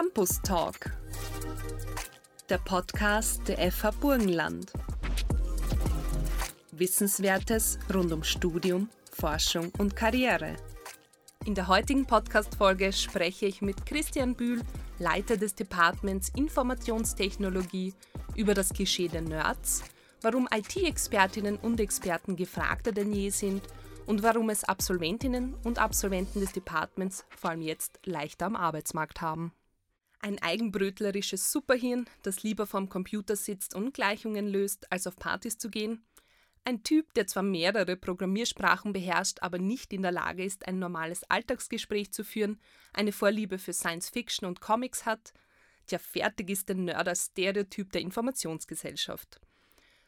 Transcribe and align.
Campus 0.00 0.40
Talk, 0.40 0.90
der 2.48 2.56
Podcast 2.56 3.46
der 3.46 3.70
FH 3.70 3.90
Burgenland. 4.00 4.72
Wissenswertes 6.72 7.78
rund 7.92 8.10
um 8.10 8.24
Studium, 8.24 8.88
Forschung 9.12 9.70
und 9.76 9.94
Karriere. 9.94 10.56
In 11.44 11.54
der 11.54 11.68
heutigen 11.68 12.06
Podcast-Folge 12.06 12.94
spreche 12.94 13.44
ich 13.44 13.60
mit 13.60 13.84
Christian 13.84 14.34
Bühl, 14.34 14.62
Leiter 14.98 15.36
des 15.36 15.54
Departments 15.54 16.30
Informationstechnologie, 16.34 17.92
über 18.36 18.54
das 18.54 18.70
Klischee 18.70 19.08
der 19.08 19.20
Nerds, 19.20 19.84
warum 20.22 20.48
IT-Expertinnen 20.50 21.58
und 21.58 21.78
Experten 21.78 22.36
gefragter 22.36 22.92
denn 22.92 23.12
je 23.12 23.28
sind 23.28 23.64
und 24.06 24.22
warum 24.22 24.48
es 24.48 24.64
Absolventinnen 24.64 25.56
und 25.62 25.78
Absolventen 25.78 26.40
des 26.40 26.52
Departments 26.52 27.26
vor 27.36 27.50
allem 27.50 27.60
jetzt 27.60 28.00
leichter 28.06 28.46
am 28.46 28.56
Arbeitsmarkt 28.56 29.20
haben. 29.20 29.52
Ein 30.22 30.38
eigenbrötlerisches 30.38 31.50
Superhirn, 31.50 32.04
das 32.22 32.42
lieber 32.42 32.66
vorm 32.66 32.90
Computer 32.90 33.36
sitzt 33.36 33.74
und 33.74 33.94
Gleichungen 33.94 34.46
löst, 34.46 34.90
als 34.92 35.06
auf 35.06 35.16
Partys 35.16 35.56
zu 35.56 35.70
gehen. 35.70 36.04
Ein 36.64 36.82
Typ, 36.82 37.14
der 37.14 37.26
zwar 37.26 37.42
mehrere 37.42 37.96
Programmiersprachen 37.96 38.92
beherrscht, 38.92 39.38
aber 39.40 39.58
nicht 39.58 39.94
in 39.94 40.02
der 40.02 40.12
Lage 40.12 40.44
ist, 40.44 40.68
ein 40.68 40.78
normales 40.78 41.24
Alltagsgespräch 41.24 42.12
zu 42.12 42.22
führen, 42.22 42.60
eine 42.92 43.12
Vorliebe 43.12 43.58
für 43.58 43.72
Science 43.72 44.10
Fiction 44.10 44.46
und 44.46 44.60
Comics 44.60 45.06
hat. 45.06 45.32
Tja, 45.86 45.98
fertig 45.98 46.50
ist 46.50 46.68
der 46.68 46.76
Nerd 46.76 47.08
als 47.08 47.26
Stereotyp 47.26 47.90
der 47.92 48.02
Informationsgesellschaft. 48.02 49.40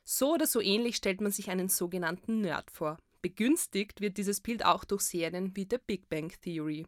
So 0.04 0.34
oder 0.34 0.46
so 0.46 0.60
ähnlich 0.60 0.96
stellt 0.96 1.22
man 1.22 1.32
sich 1.32 1.48
einen 1.48 1.70
sogenannten 1.70 2.42
Nerd 2.42 2.70
vor. 2.70 2.98
Begünstigt 3.22 4.02
wird 4.02 4.18
dieses 4.18 4.42
Bild 4.42 4.64
auch 4.64 4.84
durch 4.84 5.02
Serien 5.02 5.56
wie 5.56 5.66
The 5.68 5.78
Big 5.86 6.08
Bang 6.10 6.32
Theory. 6.42 6.86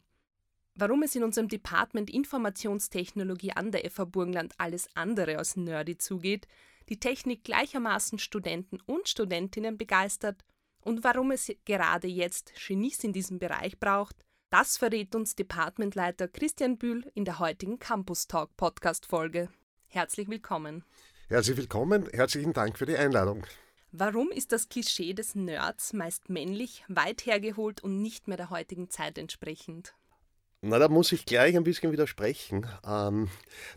Warum 0.77 1.05
es 1.05 1.14
in 1.14 1.23
unserem 1.23 1.46
Department 1.46 2.10
Informationstechnologie 2.10 3.53
an 3.53 3.70
der 3.70 3.89
FH 3.89 4.06
Burgenland 4.06 4.55
alles 4.58 4.89
andere 4.94 5.39
als 5.39 5.55
nerdy 5.55 5.98
zugeht, 5.98 6.48
die 6.89 6.98
Technik 6.98 7.44
gleichermaßen 7.44 8.19
Studenten 8.19 8.81
und 8.84 9.08
Studentinnen 9.08 9.78
begeistert 9.78 10.44
und 10.81 11.05
warum 11.05 11.31
es 11.31 11.53
gerade 11.64 12.08
jetzt 12.08 12.53
Genies 12.66 13.05
in 13.05 13.12
diesem 13.12 13.39
Bereich 13.39 13.78
braucht, 13.78 14.16
das 14.50 14.77
verrät 14.77 15.14
uns 15.14 15.36
Departmentleiter 15.36 16.27
Christian 16.27 16.77
Bühl 16.77 17.09
in 17.14 17.25
der 17.25 17.38
heutigen 17.38 17.78
Campus 17.78 18.27
Talk 18.27 18.56
Podcast 18.56 19.06
Folge. 19.06 19.50
Herzlich 19.86 20.28
willkommen. 20.28 20.84
Herzlich 21.28 21.56
willkommen, 21.56 22.09
herzlichen 22.12 22.53
Dank 22.53 22.78
für 22.78 22.86
die 22.86 22.97
Einladung. 22.97 23.47
Warum 23.92 24.33
ist 24.33 24.50
das 24.50 24.69
Klischee 24.69 25.14
des 25.14 25.36
Nerds 25.36 25.92
meist 25.92 26.31
männlich, 26.31 26.84
weit 26.88 27.27
hergeholt 27.27 27.81
und 27.81 28.03
nicht 28.03 28.27
mehr 28.27 28.36
der 28.36 28.50
heutigen 28.50 28.91
Zeit 28.91 29.19
entsprechend? 29.19 29.94
Na, 30.66 30.78
da 30.78 30.88
muss 30.88 31.12
ich 31.12 31.26
gleich 31.26 31.54
ein 31.58 31.62
bisschen 31.62 31.92
widersprechen. 31.92 32.66
Ähm, 32.86 33.28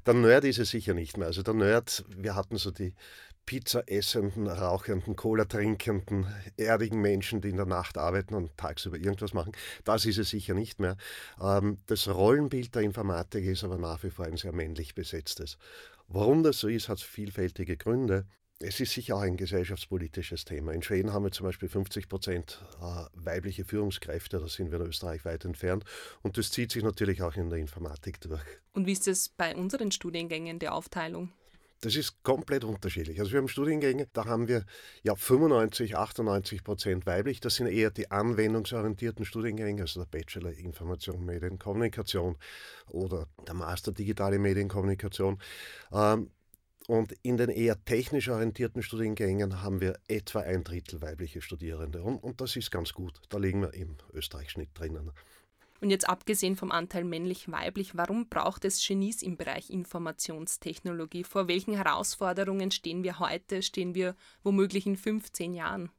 der 0.05 0.13
Nerd 0.13 0.45
ist 0.45 0.57
es 0.57 0.69
sicher 0.69 0.93
nicht 0.93 1.17
mehr. 1.17 1.27
Also 1.27 1.43
der 1.43 1.53
Nerd, 1.53 2.05
wir 2.07 2.33
hatten 2.33 2.55
so 2.55 2.71
die 2.71 2.93
Pizza 3.45 3.83
essenden, 3.87 4.47
rauchenden, 4.47 5.17
Cola 5.17 5.43
trinkenden, 5.43 6.27
erdigen 6.55 7.01
Menschen, 7.01 7.41
die 7.41 7.49
in 7.49 7.57
der 7.57 7.65
Nacht 7.65 7.97
arbeiten 7.97 8.35
und 8.35 8.55
tagsüber 8.55 8.95
irgendwas 8.95 9.33
machen. 9.33 9.51
Das 9.83 10.05
ist 10.05 10.17
es 10.17 10.29
sicher 10.29 10.53
nicht 10.53 10.79
mehr. 10.79 10.95
Ähm, 11.41 11.79
das 11.87 12.07
Rollenbild 12.07 12.73
der 12.73 12.83
Informatik 12.83 13.43
ist 13.43 13.65
aber 13.65 13.77
nach 13.77 14.01
wie 14.03 14.09
vor 14.09 14.25
ein 14.25 14.37
sehr 14.37 14.53
männlich 14.53 14.95
besetztes. 14.95 15.57
Warum 16.07 16.41
das 16.41 16.57
so 16.57 16.69
ist, 16.69 16.87
hat 16.87 17.01
vielfältige 17.01 17.75
Gründe. 17.75 18.27
Es 18.59 18.79
ist 18.79 18.93
sicher 18.93 19.17
auch 19.17 19.21
ein 19.21 19.37
gesellschaftspolitisches 19.37 20.43
Thema. 20.43 20.71
In 20.73 20.81
Schweden 20.81 21.13
haben 21.13 21.23
wir 21.23 21.31
zum 21.31 21.45
Beispiel 21.45 21.69
50 21.69 22.09
Prozent 22.09 22.65
äh, 22.81 23.05
weibliche 23.13 23.65
Führungskräfte, 23.65 24.39
da 24.39 24.47
sind 24.47 24.71
wir 24.71 24.79
in 24.79 24.87
Österreich 24.87 25.25
weit 25.25 25.45
entfernt. 25.45 25.83
Und 26.23 26.39
das 26.39 26.49
zieht 26.49 26.71
sich 26.71 26.83
natürlich 26.83 27.21
auch 27.21 27.35
in 27.35 27.51
der 27.51 27.59
Informatik 27.59 28.19
durch. 28.19 28.41
Und 28.73 28.87
wie 28.87 28.93
ist 28.93 29.07
es 29.07 29.29
bei 29.29 29.55
unseren 29.55 29.91
Studiengängen 29.91 30.57
der 30.57 30.73
Aufteilung? 30.73 31.31
Das 31.81 31.95
ist 31.95 32.23
komplett 32.23 32.63
unterschiedlich. 32.63 33.19
Also 33.19 33.31
wir 33.31 33.37
haben 33.37 33.47
Studiengänge, 33.47 34.07
da 34.11 34.25
haben 34.25 34.47
wir 34.47 34.65
ja 35.03 35.15
95, 35.15 35.95
98 35.95 36.63
Prozent 36.63 37.05
weiblich. 37.05 37.39
Das 37.39 37.55
sind 37.55 37.67
eher 37.67 37.91
die 37.91 38.09
anwendungsorientierten 38.09 39.25
Studiengänge, 39.25 39.83
also 39.83 40.03
der 40.03 40.07
Bachelor 40.07 40.53
Information, 40.53 41.23
Medienkommunikation 41.23 42.37
oder 42.89 43.27
der 43.45 43.53
Master 43.53 43.91
Digitale 43.91 44.39
Medienkommunikation. 44.39 45.39
Ähm, 45.91 46.31
und 46.87 47.13
in 47.21 47.37
den 47.37 47.49
eher 47.49 47.83
technisch 47.83 48.29
orientierten 48.29 48.81
Studiengängen 48.81 49.61
haben 49.61 49.81
wir 49.81 49.99
etwa 50.07 50.39
ein 50.39 50.63
Drittel 50.63 51.01
weibliche 51.01 51.41
Studierende. 51.41 52.01
Und, 52.01 52.23
und 52.23 52.41
das 52.41 52.55
ist 52.55 52.71
ganz 52.71 52.93
gut. 52.93 53.21
Da 53.29 53.37
liegen 53.37 53.61
wir 53.61 53.73
im 53.73 53.97
Österreich-Schnitt 54.13 54.69
drinnen. 54.73 55.11
Und 55.79 55.91
jetzt 55.91 56.09
abgesehen 56.09 56.55
vom 56.55 56.71
Anteil 56.71 57.03
männlich-weiblich, 57.03 57.95
warum 57.95 58.29
braucht 58.29 58.65
es 58.65 58.83
Genies 58.85 59.21
im 59.21 59.37
Bereich 59.37 59.69
Informationstechnologie? 59.69 61.23
Vor 61.23 61.47
welchen 61.47 61.75
Herausforderungen 61.75 62.71
stehen 62.71 63.03
wir 63.03 63.19
heute, 63.19 63.61
stehen 63.61 63.93
wir 63.93 64.15
womöglich 64.41 64.87
in 64.87 64.95
15 64.95 65.53
Jahren? 65.53 65.91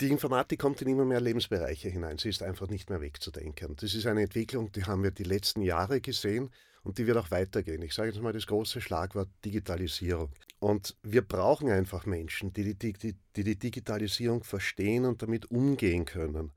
Die 0.00 0.10
Informatik 0.10 0.60
kommt 0.60 0.82
in 0.82 0.88
immer 0.88 1.04
mehr 1.04 1.20
Lebensbereiche 1.20 1.88
hinein. 1.88 2.18
Sie 2.18 2.28
ist 2.28 2.42
einfach 2.42 2.68
nicht 2.68 2.90
mehr 2.90 3.00
wegzudenken. 3.00 3.76
Das 3.76 3.94
ist 3.94 4.06
eine 4.06 4.22
Entwicklung, 4.22 4.70
die 4.72 4.84
haben 4.84 5.02
wir 5.02 5.10
die 5.10 5.24
letzten 5.24 5.62
Jahre 5.62 6.00
gesehen 6.00 6.50
und 6.84 6.98
die 6.98 7.06
wird 7.06 7.16
auch 7.16 7.30
weitergehen. 7.30 7.82
Ich 7.82 7.94
sage 7.94 8.10
jetzt 8.10 8.22
mal 8.22 8.32
das 8.32 8.46
große 8.46 8.80
Schlagwort 8.80 9.28
Digitalisierung. 9.44 10.30
Und 10.60 10.96
wir 11.02 11.22
brauchen 11.22 11.70
einfach 11.70 12.06
Menschen, 12.06 12.52
die 12.52 12.74
die, 12.74 12.92
die, 12.92 13.16
die, 13.34 13.44
die 13.44 13.58
Digitalisierung 13.58 14.44
verstehen 14.44 15.04
und 15.04 15.22
damit 15.22 15.50
umgehen 15.50 16.04
können. 16.04 16.52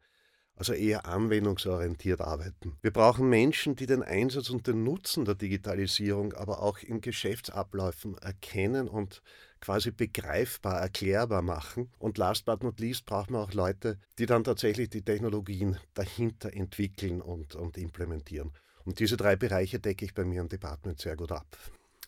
Also 0.55 0.73
eher 0.73 1.05
anwendungsorientiert 1.05 2.19
arbeiten. 2.19 2.77
Wir 2.81 2.91
brauchen 2.91 3.29
Menschen, 3.29 3.75
die 3.75 3.85
den 3.85 4.01
Einsatz 4.01 4.49
und 4.49 4.65
den 4.65 4.83
Nutzen 4.83 5.23
der 5.23 5.35
Digitalisierung 5.35 6.33
aber 6.33 6.63
auch 6.63 6.79
in 6.79 6.99
Geschäftsabläufen 6.99 8.17
erkennen 8.17 8.87
und 8.87 9.21
quasi 9.61 9.91
begreifbar, 9.91 10.81
erklärbar 10.81 11.43
machen. 11.43 11.91
Und 11.99 12.17
last 12.17 12.45
but 12.45 12.63
not 12.63 12.79
least 12.79 13.05
brauchen 13.05 13.33
wir 13.33 13.41
auch 13.41 13.53
Leute, 13.53 13.99
die 14.17 14.25
dann 14.25 14.43
tatsächlich 14.43 14.89
die 14.89 15.03
Technologien 15.03 15.77
dahinter 15.93 16.51
entwickeln 16.51 17.21
und, 17.21 17.53
und 17.53 17.77
implementieren. 17.77 18.51
Und 18.87 19.01
diese 19.01 19.17
drei 19.17 19.35
Bereiche 19.35 19.81
decke 19.81 20.05
ich 20.05 20.13
bei 20.13 20.23
mir 20.23 20.39
im 20.39 20.47
Department 20.47 21.01
sehr 21.01 21.17
gut 21.17 21.33
ab. 21.33 21.45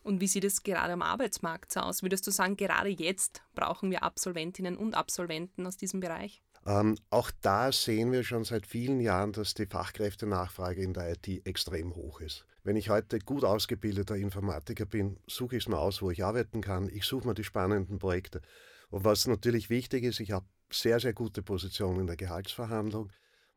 Und 0.02 0.22
wie 0.22 0.26
sieht 0.26 0.44
es 0.44 0.62
gerade 0.62 0.94
am 0.94 1.02
Arbeitsmarkt 1.02 1.76
aus? 1.76 2.02
Würdest 2.02 2.26
du 2.26 2.30
sagen, 2.30 2.56
gerade 2.56 2.88
jetzt 2.88 3.42
brauchen 3.54 3.90
wir 3.90 4.02
Absolventinnen 4.02 4.78
und 4.78 4.94
Absolventen 4.94 5.66
aus 5.66 5.76
diesem 5.76 6.00
Bereich? 6.00 6.42
Ähm, 6.64 6.96
auch 7.10 7.30
da 7.42 7.70
sehen 7.70 8.12
wir 8.12 8.24
schon 8.24 8.44
seit 8.44 8.66
vielen 8.66 8.98
Jahren, 8.98 9.32
dass 9.32 9.52
die 9.52 9.66
Fachkräftenachfrage 9.66 10.82
in 10.82 10.94
der 10.94 11.12
IT 11.12 11.46
extrem 11.46 11.94
hoch 11.94 12.22
ist. 12.22 12.46
Wenn 12.64 12.76
ich 12.76 12.88
heute 12.88 13.18
gut 13.18 13.44
ausgebildeter 13.44 14.16
Informatiker 14.16 14.86
bin, 14.86 15.18
suche 15.26 15.56
ich 15.56 15.64
es 15.64 15.68
mir 15.68 15.78
aus, 15.78 16.00
wo 16.00 16.10
ich 16.10 16.24
arbeiten 16.24 16.62
kann. 16.62 16.88
Ich 16.88 17.04
suche 17.04 17.28
mir 17.28 17.34
die 17.34 17.44
spannenden 17.44 17.98
Projekte. 17.98 18.40
Und 18.88 19.04
was 19.04 19.26
natürlich 19.26 19.68
wichtig 19.68 20.04
ist, 20.04 20.20
ich 20.20 20.32
habe 20.32 20.46
sehr, 20.72 20.98
sehr 20.98 21.12
gute 21.12 21.42
Positionen 21.42 22.00
in 22.00 22.06
der 22.06 22.16
Gehaltsverhandlung. 22.16 23.10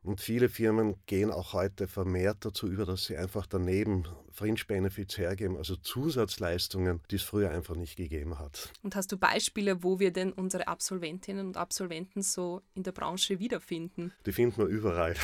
Und 0.04 0.20
viele 0.20 0.50
Firmen 0.50 0.96
gehen 1.06 1.30
auch 1.30 1.54
heute 1.54 1.88
vermehrt 1.88 2.44
dazu 2.44 2.68
über, 2.68 2.84
dass 2.84 3.06
sie 3.06 3.16
einfach 3.16 3.46
daneben 3.46 4.04
Fringe 4.30 4.60
Benefits 4.68 5.16
hergeben, 5.16 5.56
also 5.56 5.76
Zusatzleistungen, 5.76 7.00
die 7.10 7.16
es 7.16 7.22
früher 7.22 7.50
einfach 7.50 7.74
nicht 7.74 7.96
gegeben 7.96 8.38
hat. 8.38 8.70
Und 8.82 8.96
hast 8.96 9.10
du 9.12 9.16
Beispiele, 9.16 9.82
wo 9.82 9.98
wir 9.98 10.12
denn 10.12 10.32
unsere 10.32 10.68
Absolventinnen 10.68 11.46
und 11.46 11.56
Absolventen 11.56 12.20
so 12.20 12.60
in 12.74 12.82
der 12.82 12.92
Branche 12.92 13.38
wiederfinden? 13.38 14.12
Die 14.26 14.32
finden 14.32 14.58
wir 14.58 14.66
überall. 14.66 15.14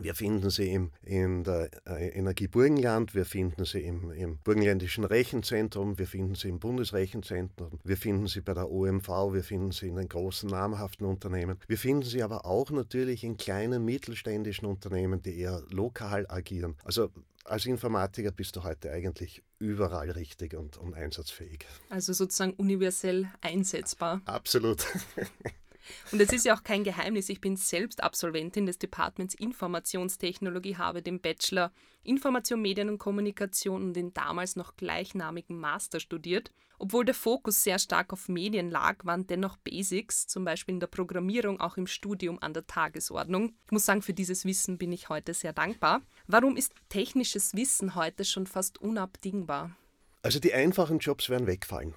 Wir 0.00 0.14
finden 0.14 0.48
sie 0.50 0.72
im, 0.72 0.90
in 1.02 1.44
der 1.44 1.70
äh, 1.86 2.08
Energie 2.08 2.48
Burgenland, 2.48 3.14
wir 3.14 3.26
finden 3.26 3.64
sie 3.64 3.80
im, 3.80 4.10
im 4.12 4.38
Burgenländischen 4.38 5.04
Rechenzentrum, 5.04 5.98
wir 5.98 6.06
finden 6.06 6.34
sie 6.34 6.48
im 6.48 6.58
Bundesrechenzentrum, 6.58 7.78
wir 7.84 7.96
finden 7.96 8.26
sie 8.26 8.40
bei 8.40 8.54
der 8.54 8.70
OMV, 8.70 9.08
wir 9.32 9.44
finden 9.44 9.70
sie 9.70 9.88
in 9.88 9.96
den 9.96 10.08
großen 10.08 10.48
namhaften 10.48 11.06
Unternehmen. 11.06 11.58
Wir 11.68 11.76
finden 11.76 12.04
sie 12.04 12.22
aber 12.22 12.46
auch 12.46 12.70
natürlich 12.70 13.22
in 13.22 13.36
kleinen 13.36 13.84
mittelständischen 13.84 14.66
Unternehmen, 14.66 15.20
die 15.20 15.38
eher 15.38 15.62
lokal 15.70 16.26
agieren. 16.28 16.76
Also 16.84 17.10
als 17.44 17.66
Informatiker 17.66 18.30
bist 18.30 18.56
du 18.56 18.62
heute 18.62 18.90
eigentlich 18.92 19.42
überall 19.58 20.10
richtig 20.10 20.54
und, 20.54 20.76
und 20.76 20.94
einsatzfähig. 20.94 21.66
Also 21.90 22.12
sozusagen 22.12 22.54
universell 22.54 23.28
einsetzbar. 23.40 24.22
Absolut. 24.24 24.86
Und 26.10 26.20
es 26.20 26.32
ist 26.32 26.44
ja 26.44 26.54
auch 26.54 26.62
kein 26.62 26.84
Geheimnis, 26.84 27.28
ich 27.28 27.40
bin 27.40 27.56
selbst 27.56 28.02
Absolventin 28.02 28.66
des 28.66 28.78
Departments 28.78 29.34
Informationstechnologie, 29.34 30.76
habe 30.76 31.02
den 31.02 31.20
Bachelor 31.20 31.72
Information, 32.04 32.60
Medien 32.60 32.88
und 32.88 32.98
Kommunikation 32.98 33.82
und 33.82 33.94
den 33.94 34.12
damals 34.12 34.56
noch 34.56 34.76
gleichnamigen 34.76 35.58
Master 35.58 36.00
studiert. 36.00 36.50
Obwohl 36.78 37.04
der 37.04 37.14
Fokus 37.14 37.62
sehr 37.62 37.78
stark 37.78 38.12
auf 38.12 38.28
Medien 38.28 38.68
lag, 38.68 39.04
waren 39.04 39.26
dennoch 39.28 39.56
Basics, 39.58 40.26
zum 40.26 40.44
Beispiel 40.44 40.74
in 40.74 40.80
der 40.80 40.88
Programmierung, 40.88 41.60
auch 41.60 41.76
im 41.76 41.86
Studium 41.86 42.42
an 42.42 42.54
der 42.54 42.66
Tagesordnung. 42.66 43.54
Ich 43.66 43.70
muss 43.70 43.86
sagen, 43.86 44.02
für 44.02 44.14
dieses 44.14 44.44
Wissen 44.44 44.78
bin 44.78 44.90
ich 44.90 45.08
heute 45.08 45.32
sehr 45.32 45.52
dankbar. 45.52 46.02
Warum 46.26 46.56
ist 46.56 46.74
technisches 46.88 47.54
Wissen 47.54 47.94
heute 47.94 48.24
schon 48.24 48.48
fast 48.48 48.80
unabdingbar? 48.80 49.76
Also 50.22 50.40
die 50.40 50.54
einfachen 50.54 50.98
Jobs 50.98 51.28
werden 51.30 51.46
wegfallen. 51.46 51.94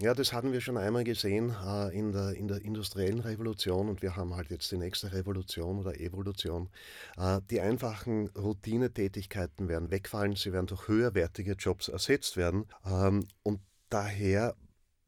Ja, 0.00 0.14
das 0.14 0.32
hatten 0.32 0.52
wir 0.52 0.60
schon 0.60 0.76
einmal 0.76 1.02
gesehen 1.02 1.56
äh, 1.60 1.98
in, 1.98 2.12
der, 2.12 2.30
in 2.34 2.46
der 2.46 2.64
industriellen 2.64 3.18
Revolution 3.18 3.88
und 3.88 4.00
wir 4.00 4.14
haben 4.14 4.36
halt 4.36 4.48
jetzt 4.48 4.70
die 4.70 4.76
nächste 4.76 5.12
Revolution 5.12 5.80
oder 5.80 5.98
Evolution. 5.98 6.68
Äh, 7.16 7.40
die 7.50 7.60
einfachen 7.60 8.28
Routinetätigkeiten 8.28 9.68
werden 9.68 9.90
wegfallen, 9.90 10.36
sie 10.36 10.52
werden 10.52 10.68
durch 10.68 10.86
höherwertige 10.86 11.54
Jobs 11.54 11.88
ersetzt 11.88 12.36
werden 12.36 12.66
ähm, 12.86 13.26
und 13.42 13.60
daher 13.90 14.54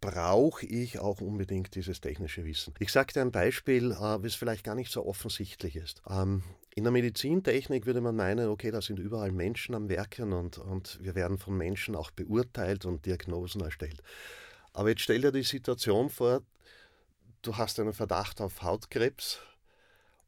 brauche 0.01 0.67
ich 0.67 0.99
auch 0.99 1.21
unbedingt 1.21 1.77
dieses 1.77 2.01
technische 2.01 2.45
Wissen. 2.45 2.75
Ich 2.81 2.91
sage 2.91 3.13
dir 3.13 3.21
ein 3.21 3.31
Beispiel, 3.31 3.93
äh, 3.93 3.95
was 3.97 4.35
vielleicht 4.35 4.65
gar 4.65 4.75
nicht 4.75 4.91
so 4.91 5.07
offensichtlich 5.07 5.77
ist. 5.77 6.03
Ähm, 6.11 6.43
in 6.75 6.83
der 6.83 6.93
Medizintechnik 6.93 7.87
würde 7.87 8.01
man 8.01 8.17
meinen, 8.17 8.49
okay, 8.49 8.73
da 8.73 8.81
sind 8.81 8.99
überall 8.99 9.31
Menschen 9.31 9.77
am 9.77 9.89
Werken 9.89 10.33
und, 10.33 10.59
und 10.59 10.99
wir 11.01 11.15
werden 11.15 11.39
von 11.39 11.57
Menschen 11.57 11.95
auch 11.95 12.11
beurteilt 12.11 12.87
und 12.87 13.07
Diagnosen 13.07 13.61
erstellt. 13.61 14.03
Aber 14.73 14.89
jetzt 14.91 15.03
stell 15.03 15.21
dir 15.21 15.33
die 15.33 15.43
Situation 15.43 16.11
vor, 16.11 16.43
du 17.43 17.57
hast 17.57 17.81
einen 17.81 17.93
Verdacht 17.93 18.41
auf 18.41 18.63
Hautkrebs 18.63 19.41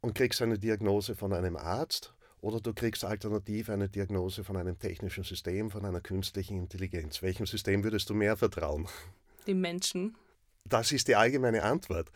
und 0.00 0.14
kriegst 0.14 0.42
eine 0.42 0.58
Diagnose 0.58 1.14
von 1.14 1.32
einem 1.32 1.56
Arzt 1.56 2.14
oder 2.40 2.60
du 2.60 2.74
kriegst 2.74 3.04
alternativ 3.04 3.70
eine 3.70 3.88
Diagnose 3.88 4.42
von 4.42 4.56
einem 4.56 4.78
technischen 4.78 5.22
System, 5.22 5.70
von 5.70 5.84
einer 5.84 6.00
künstlichen 6.00 6.58
Intelligenz. 6.58 7.22
Welchem 7.22 7.46
System 7.46 7.84
würdest 7.84 8.10
du 8.10 8.14
mehr 8.14 8.36
vertrauen? 8.36 8.88
Dem 9.46 9.60
Menschen. 9.60 10.16
Das 10.64 10.92
ist 10.92 11.08
die 11.08 11.16
allgemeine 11.16 11.62
Antwort. 11.62 12.10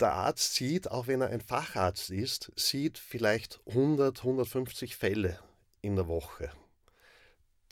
Der 0.00 0.12
Arzt 0.12 0.54
sieht, 0.54 0.90
auch 0.90 1.06
wenn 1.06 1.20
er 1.20 1.28
ein 1.28 1.40
Facharzt 1.40 2.10
ist, 2.10 2.50
sieht 2.56 2.98
vielleicht 2.98 3.60
100, 3.66 4.18
150 4.18 4.96
Fälle 4.96 5.38
in 5.82 5.96
der 5.96 6.08
Woche. 6.08 6.50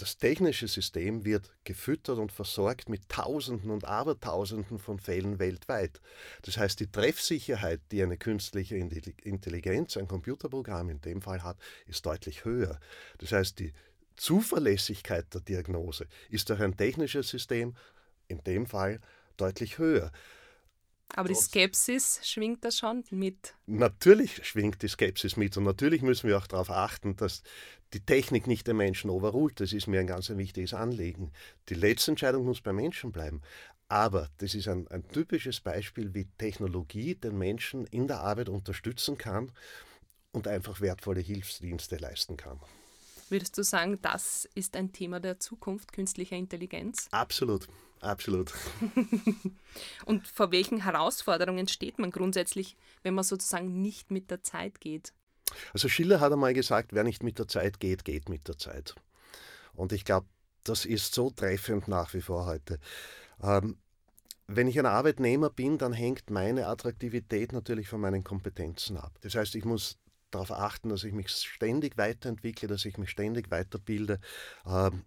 Das 0.01 0.17
technische 0.17 0.67
System 0.67 1.27
wird 1.27 1.53
gefüttert 1.65 2.17
und 2.17 2.33
versorgt 2.33 2.89
mit 2.89 3.07
Tausenden 3.11 3.71
und 3.71 3.85
Abertausenden 3.85 4.79
von 4.79 4.99
Fällen 4.99 5.39
weltweit. 5.39 6.01
Das 6.41 6.57
heißt, 6.57 6.81
die 6.81 6.91
Treffsicherheit, 6.91 7.83
die 7.93 8.03
eine 8.03 8.17
künstliche 8.17 8.77
Intelligenz, 8.77 9.99
ein 9.99 10.09
Computerprogramm 10.09 10.89
in 10.89 11.03
dem 11.03 11.21
Fall 11.21 11.43
hat, 11.43 11.59
ist 11.87 12.07
deutlich 12.07 12.47
höher. 12.47 12.81
Das 13.19 13.33
heißt, 13.33 13.59
die 13.59 13.75
Zuverlässigkeit 14.17 15.27
der 15.35 15.43
Diagnose 15.43 16.07
ist 16.31 16.49
durch 16.49 16.63
ein 16.63 16.79
technisches 16.79 17.29
System 17.29 17.77
in 18.27 18.43
dem 18.45 18.65
Fall 18.65 19.03
deutlich 19.37 19.77
höher. 19.77 20.13
Aber 21.15 21.29
die 21.29 21.35
Skepsis 21.35 22.21
schwingt 22.23 22.65
da 22.65 22.71
schon 22.71 23.05
mit. 23.11 23.55
Natürlich 23.67 24.47
schwingt 24.47 24.81
die 24.83 24.89
Skepsis 24.89 25.37
mit 25.37 25.57
und 25.57 25.65
natürlich 25.65 26.03
müssen 26.03 26.29
wir 26.29 26.39
auch 26.39 26.47
darauf 26.47 26.71
achten, 26.71 27.17
dass 27.17 27.43
die 27.93 28.01
Technik 28.01 28.47
nicht 28.47 28.67
den 28.67 28.77
Menschen 28.77 29.11
overrult. 29.11 29.61
Das 29.61 29.73
ist 29.73 29.87
mir 29.87 30.01
ein 30.01 30.07
ganz 30.07 30.31
ein 30.31 30.39
wichtiges 30.39 30.75
Anliegen. 30.75 31.33
Die 31.69 31.75
letzte 31.75 32.13
Entscheidung 32.13 32.45
muss 32.45 32.61
beim 32.61 32.77
Menschen 32.77 33.13
bleiben. 33.13 33.43
Aber 33.89 34.29
das 34.39 34.55
ist 34.55 34.69
ein, 34.69 34.87
ein 34.89 35.07
typisches 35.09 35.61
Beispiel, 35.61 36.15
wie 36.15 36.27
Technologie 36.39 37.17
den 37.17 37.37
Menschen 37.37 37.87
in 37.87 38.07
der 38.07 38.21
Arbeit 38.21 38.49
unterstützen 38.49 39.19
kann 39.19 39.51
und 40.33 40.47
einfach 40.47 40.81
wertvolle 40.81 41.21
Hilfsdienste 41.21 41.97
leisten 41.97 42.37
kann. 42.37 42.61
Würdest 43.31 43.59
du 43.59 43.65
sagen, 43.65 43.99
das 44.03 44.49
ist 44.55 44.77
ein 44.77 44.93
Thema 44.93 45.21
der 45.21 45.41
Zukunft 45.41 45.93
künstlicher 45.93 46.37
Intelligenz? 46.37 47.09
Absolut. 47.11 47.69
Absolut. 48.01 48.53
Und 50.07 50.27
vor 50.27 50.53
welchen 50.53 50.85
Herausforderungen 50.85 51.69
steht 51.69 51.99
man 51.99 52.11
grundsätzlich, 52.11 52.77
wenn 53.03 53.15
man 53.15 53.25
sozusagen 53.25 53.83
nicht 53.83 54.11
mit 54.11 54.31
der 54.31 54.43
Zeit 54.43 54.81
geht? 54.81 55.13
Also 55.73 55.89
Schiller 55.89 56.21
hat 56.21 56.33
einmal 56.33 56.55
gesagt, 56.55 56.93
wer 56.93 57.05
nicht 57.05 57.23
mit 57.23 57.39
der 57.39 57.49
Zeit 57.49 57.81
geht, 57.81 58.05
geht 58.05 58.29
mit 58.29 58.49
der 58.49 58.59
Zeit. 58.59 58.95
Und 59.75 59.93
ich 59.93 60.05
glaube, 60.05 60.27
das 60.65 60.85
ist 60.85 61.15
so 61.15 61.31
treffend 61.31 61.89
nach 61.89 62.13
wie 62.15 62.21
vor 62.21 62.47
heute. 62.47 62.79
Ähm, 63.43 63.79
wenn 64.47 64.67
ich 64.67 64.79
ein 64.79 64.87
Arbeitnehmer 64.87 65.49
bin, 65.49 65.79
dann 65.79 65.93
hängt 65.93 66.29
meine 66.29 66.67
Attraktivität 66.67 67.53
natürlich 67.53 67.89
von 67.89 68.01
meinen 68.01 68.25
Kompetenzen 68.25 68.97
ab. 68.97 69.13
Das 69.21 69.37
heißt, 69.37 69.55
ich 69.55 69.65
muss 69.65 69.97
darauf 70.31 70.51
achten, 70.51 70.89
dass 70.89 71.05
ich 71.05 71.13
mich 71.13 71.31
ständig 71.31 71.97
weiterentwickle, 71.97 72.69
dass 72.69 72.85
ich 72.85 72.99
mich 72.99 73.11
ständig 73.11 73.51
weiterbilde, 73.51 74.21
ähm, 74.67 75.05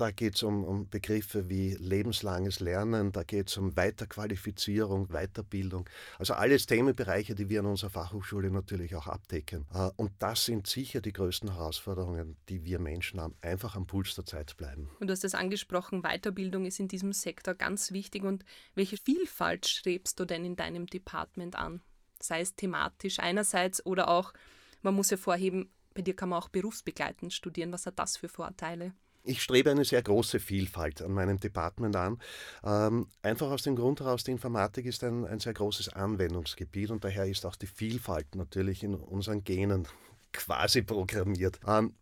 da 0.00 0.10
geht 0.10 0.36
es 0.36 0.42
um, 0.42 0.64
um, 0.64 0.88
Begriffe 0.88 1.50
wie 1.50 1.74
lebenslanges 1.74 2.60
Lernen, 2.60 3.12
da 3.12 3.22
geht 3.22 3.48
es 3.48 3.58
um 3.58 3.76
Weiterqualifizierung, 3.76 5.08
Weiterbildung. 5.08 5.88
Also 6.18 6.34
alles 6.34 6.66
Themenbereiche, 6.66 7.34
die 7.34 7.50
wir 7.50 7.60
in 7.60 7.66
unserer 7.66 7.90
Fachhochschule 7.90 8.50
natürlich 8.50 8.96
auch 8.96 9.06
abdecken. 9.06 9.66
Äh, 9.74 9.90
und 9.96 10.12
das 10.18 10.46
sind 10.46 10.66
sicher 10.66 11.02
die 11.02 11.12
größten 11.12 11.52
Herausforderungen, 11.52 12.36
die 12.48 12.64
wir 12.64 12.78
Menschen 12.78 13.20
haben. 13.20 13.34
Einfach 13.42 13.76
am 13.76 13.86
Puls 13.86 14.14
der 14.14 14.24
Zeit 14.24 14.56
bleiben. 14.56 14.88
Und 15.00 15.08
du 15.08 15.12
hast 15.12 15.24
es 15.24 15.34
angesprochen, 15.34 16.02
Weiterbildung 16.02 16.64
ist 16.64 16.80
in 16.80 16.88
diesem 16.88 17.12
Sektor 17.12 17.54
ganz 17.54 17.92
wichtig. 17.92 18.24
Und 18.24 18.44
welche 18.74 18.96
Vielfalt 18.96 19.66
strebst 19.66 20.18
du 20.18 20.24
denn 20.24 20.46
in 20.46 20.56
deinem 20.56 20.86
Department 20.86 21.56
an? 21.56 21.82
Sei 22.22 22.40
es 22.40 22.54
thematisch 22.54 23.18
einerseits 23.18 23.84
oder 23.84 24.08
auch, 24.08 24.32
man 24.80 24.94
muss 24.94 25.10
ja 25.10 25.18
vorheben, 25.18 25.70
bei 25.92 26.00
dir 26.00 26.16
kann 26.16 26.30
man 26.30 26.38
auch 26.38 26.48
berufsbegleitend 26.48 27.34
studieren. 27.34 27.72
Was 27.72 27.84
hat 27.84 27.98
das 27.98 28.16
für 28.16 28.28
Vorteile? 28.28 28.94
Ich 29.22 29.42
strebe 29.42 29.70
eine 29.70 29.84
sehr 29.84 30.02
große 30.02 30.40
Vielfalt 30.40 31.02
an 31.02 31.12
meinem 31.12 31.38
Department 31.38 31.94
an. 31.94 32.18
Ähm, 32.64 33.08
einfach 33.22 33.50
aus 33.50 33.62
dem 33.62 33.76
Grund 33.76 34.00
heraus, 34.00 34.24
die 34.24 34.30
Informatik 34.30 34.86
ist 34.86 35.04
ein, 35.04 35.26
ein 35.26 35.40
sehr 35.40 35.52
großes 35.52 35.90
Anwendungsgebiet 35.90 36.90
und 36.90 37.04
daher 37.04 37.26
ist 37.26 37.44
auch 37.44 37.56
die 37.56 37.66
Vielfalt 37.66 38.34
natürlich 38.34 38.82
in 38.82 38.94
unseren 38.94 39.44
Genen 39.44 39.86
quasi 40.32 40.82
programmiert. 40.82 41.60
Ähm, 41.66 41.94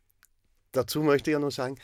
dazu 0.73 1.03
möchte 1.03 1.31
ich 1.31 1.33
ja 1.33 1.41
nur 1.41 1.51
sagen, 1.51 1.77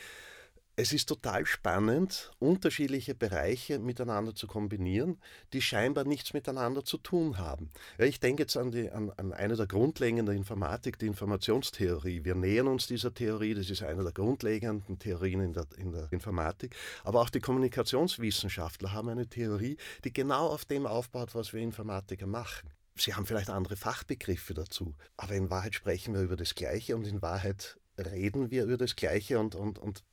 es 0.76 0.92
ist 0.92 1.08
total 1.08 1.46
spannend, 1.46 2.32
unterschiedliche 2.40 3.14
Bereiche 3.14 3.78
miteinander 3.78 4.34
zu 4.34 4.48
kombinieren, 4.48 5.20
die 5.52 5.62
scheinbar 5.62 6.04
nichts 6.04 6.34
miteinander 6.34 6.84
zu 6.84 6.98
tun 6.98 7.38
haben. 7.38 7.70
Ich 7.98 8.18
denke 8.18 8.42
jetzt 8.42 8.56
an, 8.56 8.72
die, 8.72 8.90
an, 8.90 9.12
an 9.16 9.32
eine 9.32 9.54
der 9.54 9.68
Grundlegenden 9.68 10.26
der 10.26 10.34
Informatik, 10.34 10.98
die 10.98 11.06
Informationstheorie. 11.06 12.24
Wir 12.24 12.34
nähern 12.34 12.66
uns 12.66 12.88
dieser 12.88 13.14
Theorie, 13.14 13.54
das 13.54 13.70
ist 13.70 13.82
eine 13.82 14.02
der 14.02 14.12
grundlegenden 14.12 14.98
Theorien 14.98 15.40
in 15.40 15.52
der, 15.52 15.66
in 15.76 15.92
der 15.92 16.12
Informatik. 16.12 16.74
Aber 17.04 17.20
auch 17.20 17.30
die 17.30 17.40
Kommunikationswissenschaftler 17.40 18.92
haben 18.92 19.08
eine 19.08 19.28
Theorie, 19.28 19.76
die 20.02 20.12
genau 20.12 20.48
auf 20.48 20.64
dem 20.64 20.86
aufbaut, 20.86 21.36
was 21.36 21.52
wir 21.52 21.60
Informatiker 21.60 22.26
machen. 22.26 22.70
Sie 22.96 23.14
haben 23.14 23.26
vielleicht 23.26 23.50
andere 23.50 23.76
Fachbegriffe 23.76 24.54
dazu, 24.54 24.94
aber 25.16 25.34
in 25.34 25.50
Wahrheit 25.50 25.74
sprechen 25.74 26.14
wir 26.14 26.22
über 26.22 26.36
das 26.36 26.54
Gleiche 26.54 26.96
und 26.96 27.06
in 27.06 27.22
Wahrheit 27.22 27.76
reden 27.98 28.50
wir 28.50 28.64
über 28.64 28.76
das 28.76 28.96
Gleiche 28.96 29.38
und, 29.38 29.54
und, 29.54 29.78
und 29.78 30.04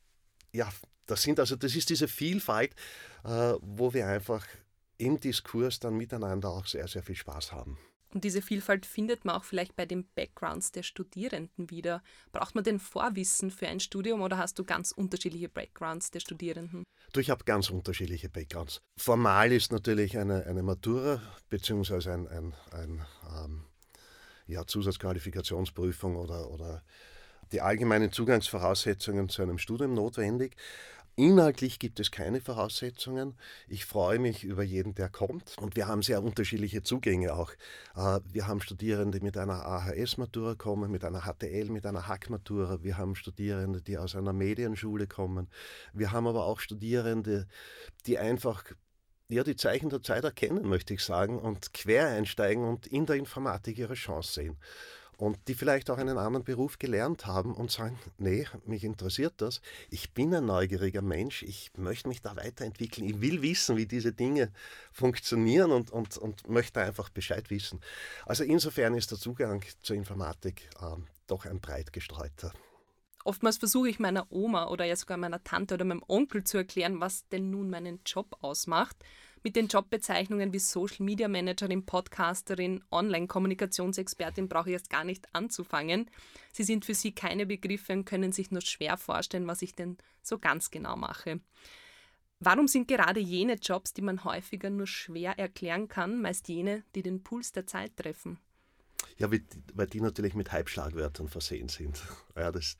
ja, 0.52 0.68
das 1.06 1.22
sind 1.22 1.40
also, 1.40 1.56
das 1.56 1.74
ist 1.74 1.90
diese 1.90 2.08
Vielfalt, 2.08 2.74
äh, 3.24 3.54
wo 3.60 3.92
wir 3.92 4.06
einfach 4.06 4.46
im 4.98 5.18
Diskurs 5.18 5.80
dann 5.80 5.96
miteinander 5.96 6.50
auch 6.50 6.66
sehr, 6.66 6.86
sehr 6.86 7.02
viel 7.02 7.16
Spaß 7.16 7.52
haben. 7.52 7.78
Und 8.14 8.24
diese 8.24 8.42
Vielfalt 8.42 8.84
findet 8.84 9.24
man 9.24 9.36
auch 9.36 9.44
vielleicht 9.44 9.74
bei 9.74 9.86
den 9.86 10.06
Backgrounds 10.14 10.70
der 10.70 10.82
Studierenden 10.82 11.70
wieder. 11.70 12.02
Braucht 12.30 12.54
man 12.54 12.62
denn 12.62 12.78
Vorwissen 12.78 13.50
für 13.50 13.66
ein 13.68 13.80
Studium 13.80 14.20
oder 14.20 14.36
hast 14.36 14.58
du 14.58 14.64
ganz 14.64 14.92
unterschiedliche 14.92 15.48
Backgrounds 15.48 16.10
der 16.10 16.20
Studierenden? 16.20 16.84
Du, 17.14 17.20
ich 17.20 17.30
habe 17.30 17.44
ganz 17.44 17.70
unterschiedliche 17.70 18.28
Backgrounds. 18.28 18.80
Formal 18.98 19.50
ist 19.52 19.72
natürlich 19.72 20.18
eine, 20.18 20.44
eine 20.44 20.62
Matura 20.62 21.22
bzw. 21.48 22.10
ein, 22.10 22.28
ein, 22.28 22.54
ein 22.70 23.06
ähm, 23.34 23.64
ja, 24.46 24.66
Zusatzqualifikationsprüfung 24.66 26.16
oder, 26.16 26.50
oder 26.50 26.82
die 27.52 27.60
allgemeinen 27.60 28.10
Zugangsvoraussetzungen 28.10 29.28
zu 29.28 29.42
einem 29.42 29.58
Studium 29.58 29.94
notwendig. 29.94 30.56
Inhaltlich 31.14 31.78
gibt 31.78 32.00
es 32.00 32.10
keine 32.10 32.40
Voraussetzungen. 32.40 33.34
Ich 33.68 33.84
freue 33.84 34.18
mich 34.18 34.44
über 34.44 34.62
jeden, 34.62 34.94
der 34.94 35.10
kommt. 35.10 35.58
Und 35.58 35.76
wir 35.76 35.86
haben 35.86 36.02
sehr 36.02 36.22
unterschiedliche 36.22 36.82
Zugänge 36.82 37.34
auch. 37.34 37.52
Äh, 37.94 38.20
wir 38.32 38.46
haben 38.46 38.62
Studierende, 38.62 39.18
die 39.18 39.24
mit 39.24 39.36
einer 39.36 39.66
AHS-Matura 39.66 40.54
kommen, 40.54 40.90
mit 40.90 41.04
einer 41.04 41.20
HTL, 41.20 41.68
mit 41.68 41.84
einer 41.84 42.08
Hack-Matura. 42.08 42.82
Wir 42.82 42.96
haben 42.96 43.14
Studierende, 43.14 43.82
die 43.82 43.98
aus 43.98 44.16
einer 44.16 44.32
Medienschule 44.32 45.06
kommen. 45.06 45.50
Wir 45.92 46.12
haben 46.12 46.26
aber 46.26 46.46
auch 46.46 46.60
Studierende, 46.60 47.46
die 48.06 48.16
einfach 48.16 48.64
ja, 49.28 49.44
die 49.44 49.56
Zeichen 49.56 49.90
der 49.90 50.02
Zeit 50.02 50.24
erkennen, 50.24 50.66
möchte 50.66 50.94
ich 50.94 51.04
sagen, 51.04 51.38
und 51.38 51.74
quer 51.74 52.08
einsteigen 52.08 52.64
und 52.64 52.86
in 52.86 53.04
der 53.04 53.16
Informatik 53.16 53.78
ihre 53.78 53.94
Chance 53.94 54.32
sehen 54.32 54.58
und 55.22 55.38
die 55.46 55.54
vielleicht 55.54 55.88
auch 55.88 55.98
einen 55.98 56.18
anderen 56.18 56.42
Beruf 56.42 56.80
gelernt 56.80 57.26
haben 57.26 57.54
und 57.54 57.70
sagen, 57.70 57.96
nee, 58.18 58.44
mich 58.66 58.82
interessiert 58.82 59.34
das, 59.36 59.60
ich 59.88 60.12
bin 60.12 60.34
ein 60.34 60.46
neugieriger 60.46 61.00
Mensch, 61.00 61.44
ich 61.44 61.70
möchte 61.76 62.08
mich 62.08 62.22
da 62.22 62.34
weiterentwickeln, 62.34 63.06
ich 63.06 63.20
will 63.20 63.40
wissen, 63.40 63.76
wie 63.76 63.86
diese 63.86 64.12
Dinge 64.12 64.50
funktionieren 64.90 65.70
und, 65.70 65.92
und, 65.92 66.18
und 66.18 66.48
möchte 66.48 66.80
einfach 66.80 67.08
Bescheid 67.08 67.50
wissen. 67.50 67.78
Also 68.26 68.42
insofern 68.42 68.94
ist 68.94 69.12
der 69.12 69.18
Zugang 69.18 69.62
zur 69.82 69.94
Informatik 69.94 70.68
äh, 70.80 71.00
doch 71.28 71.46
ein 71.46 71.60
breit 71.60 71.92
gestreuter. 71.92 72.52
Oftmals 73.22 73.58
versuche 73.58 73.90
ich 73.90 74.00
meiner 74.00 74.26
Oma 74.32 74.66
oder 74.66 74.86
ja 74.86 74.96
sogar 74.96 75.18
meiner 75.18 75.44
Tante 75.44 75.74
oder 75.74 75.84
meinem 75.84 76.02
Onkel 76.08 76.42
zu 76.42 76.56
erklären, 76.56 76.98
was 76.98 77.28
denn 77.28 77.48
nun 77.48 77.70
meinen 77.70 78.00
Job 78.04 78.38
ausmacht. 78.40 78.96
Mit 79.44 79.56
den 79.56 79.66
Jobbezeichnungen 79.66 80.52
wie 80.52 80.60
Social 80.60 81.04
Media 81.04 81.26
Managerin, 81.26 81.84
Podcasterin, 81.84 82.84
Online-Kommunikationsexpertin 82.92 84.48
brauche 84.48 84.68
ich 84.68 84.74
erst 84.74 84.90
gar 84.90 85.02
nicht 85.02 85.26
anzufangen. 85.34 86.08
Sie 86.52 86.62
sind 86.62 86.84
für 86.84 86.94
Sie 86.94 87.12
keine 87.12 87.44
Begriffe 87.44 87.92
und 87.92 88.04
können 88.04 88.30
sich 88.30 88.52
nur 88.52 88.60
schwer 88.60 88.96
vorstellen, 88.96 89.48
was 89.48 89.62
ich 89.62 89.74
denn 89.74 89.98
so 90.22 90.38
ganz 90.38 90.70
genau 90.70 90.96
mache. 90.96 91.40
Warum 92.38 92.68
sind 92.68 92.86
gerade 92.86 93.18
jene 93.18 93.54
Jobs, 93.54 93.92
die 93.92 94.02
man 94.02 94.22
häufiger 94.22 94.70
nur 94.70 94.86
schwer 94.86 95.38
erklären 95.38 95.88
kann, 95.88 96.22
meist 96.22 96.48
jene, 96.48 96.84
die 96.94 97.02
den 97.02 97.24
Puls 97.24 97.50
der 97.50 97.66
Zeit 97.66 97.96
treffen? 97.96 98.38
Ja, 99.18 99.28
weil 99.74 99.86
die 99.88 100.00
natürlich 100.00 100.34
mit 100.34 100.52
Halbschlagwörtern 100.52 101.28
versehen 101.28 101.68
sind. 101.68 102.00
Ja, 102.36 102.52
das 102.52 102.78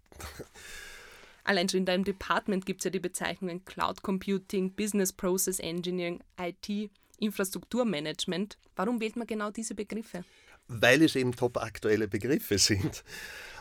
Allein 1.44 1.68
schon 1.68 1.80
in 1.80 1.86
deinem 1.86 2.04
Department 2.04 2.66
gibt 2.66 2.80
es 2.80 2.84
ja 2.84 2.90
die 2.90 3.00
Bezeichnungen 3.00 3.64
Cloud 3.64 4.02
Computing, 4.02 4.74
Business 4.74 5.12
Process 5.12 5.58
Engineering, 5.58 6.22
IT, 6.38 6.90
Infrastrukturmanagement. 7.18 8.58
Warum 8.76 9.00
wählt 9.00 9.16
man 9.16 9.26
genau 9.26 9.50
diese 9.50 9.74
Begriffe? 9.74 10.24
Weil 10.68 11.02
es 11.02 11.16
eben 11.16 11.34
top 11.34 11.56
aktuelle 11.58 12.08
Begriffe 12.08 12.58
sind. 12.58 13.02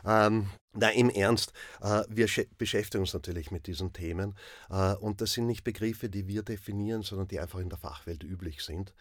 Ähm, 0.05 0.50
na, 0.73 0.89
im 0.89 1.09
Ernst, 1.09 1.53
äh, 1.81 2.03
wir 2.09 2.27
beschäftigen 2.57 3.01
uns 3.01 3.13
natürlich 3.13 3.51
mit 3.51 3.67
diesen 3.67 3.93
Themen 3.93 4.35
äh, 4.69 4.93
und 4.95 5.21
das 5.21 5.33
sind 5.33 5.47
nicht 5.47 5.63
Begriffe, 5.63 6.09
die 6.09 6.27
wir 6.27 6.43
definieren, 6.43 7.01
sondern 7.01 7.27
die 7.27 7.39
einfach 7.39 7.59
in 7.59 7.69
der 7.69 7.79
Fachwelt 7.79 8.23
üblich 8.23 8.63
sind. 8.63 8.93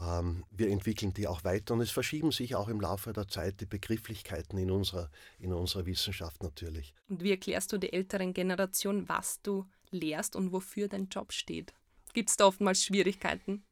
Ähm, 0.00 0.44
wir 0.50 0.68
entwickeln 0.68 1.12
die 1.12 1.26
auch 1.26 1.44
weiter 1.44 1.74
und 1.74 1.80
es 1.80 1.90
verschieben 1.90 2.30
sich 2.30 2.54
auch 2.54 2.68
im 2.68 2.80
Laufe 2.80 3.12
der 3.12 3.28
Zeit 3.28 3.60
die 3.60 3.66
Begrifflichkeiten 3.66 4.58
in 4.58 4.70
unserer, 4.70 5.10
in 5.38 5.52
unserer 5.52 5.86
Wissenschaft 5.86 6.42
natürlich. 6.42 6.94
Und 7.08 7.22
wie 7.22 7.30
erklärst 7.30 7.72
du 7.72 7.78
der 7.78 7.94
älteren 7.94 8.32
Generation, 8.32 9.08
was 9.08 9.42
du 9.42 9.66
lehrst 9.90 10.36
und 10.36 10.52
wofür 10.52 10.88
dein 10.88 11.08
Job 11.08 11.32
steht? 11.32 11.72
Gibt 12.14 12.30
es 12.30 12.36
da 12.36 12.46
oftmals 12.46 12.84
Schwierigkeiten? 12.84 13.64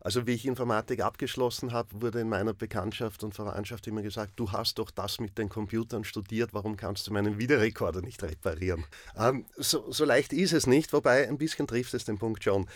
Also 0.00 0.26
wie 0.26 0.32
ich 0.32 0.46
Informatik 0.46 1.00
abgeschlossen 1.00 1.72
habe, 1.72 2.00
wurde 2.00 2.20
in 2.20 2.28
meiner 2.28 2.54
Bekanntschaft 2.54 3.24
und 3.24 3.34
Verwandtschaft 3.34 3.86
immer 3.86 4.02
gesagt, 4.02 4.34
du 4.36 4.52
hast 4.52 4.78
doch 4.78 4.90
das 4.90 5.18
mit 5.18 5.38
den 5.38 5.48
Computern 5.48 6.04
studiert, 6.04 6.54
warum 6.54 6.76
kannst 6.76 7.06
du 7.06 7.12
meinen 7.12 7.38
Videorekorder 7.38 8.00
nicht 8.00 8.22
reparieren? 8.22 8.84
Ähm, 9.16 9.44
so, 9.56 9.90
so, 9.90 10.04
leicht 10.04 10.32
ist 10.32 10.52
es 10.52 10.66
nicht, 10.66 10.92
wobei 10.92 11.28
ein 11.28 11.38
bisschen 11.38 11.66
trifft 11.66 11.94
es 11.94 12.04
den 12.04 12.18
Punkt 12.18 12.44
schon. 12.44 12.68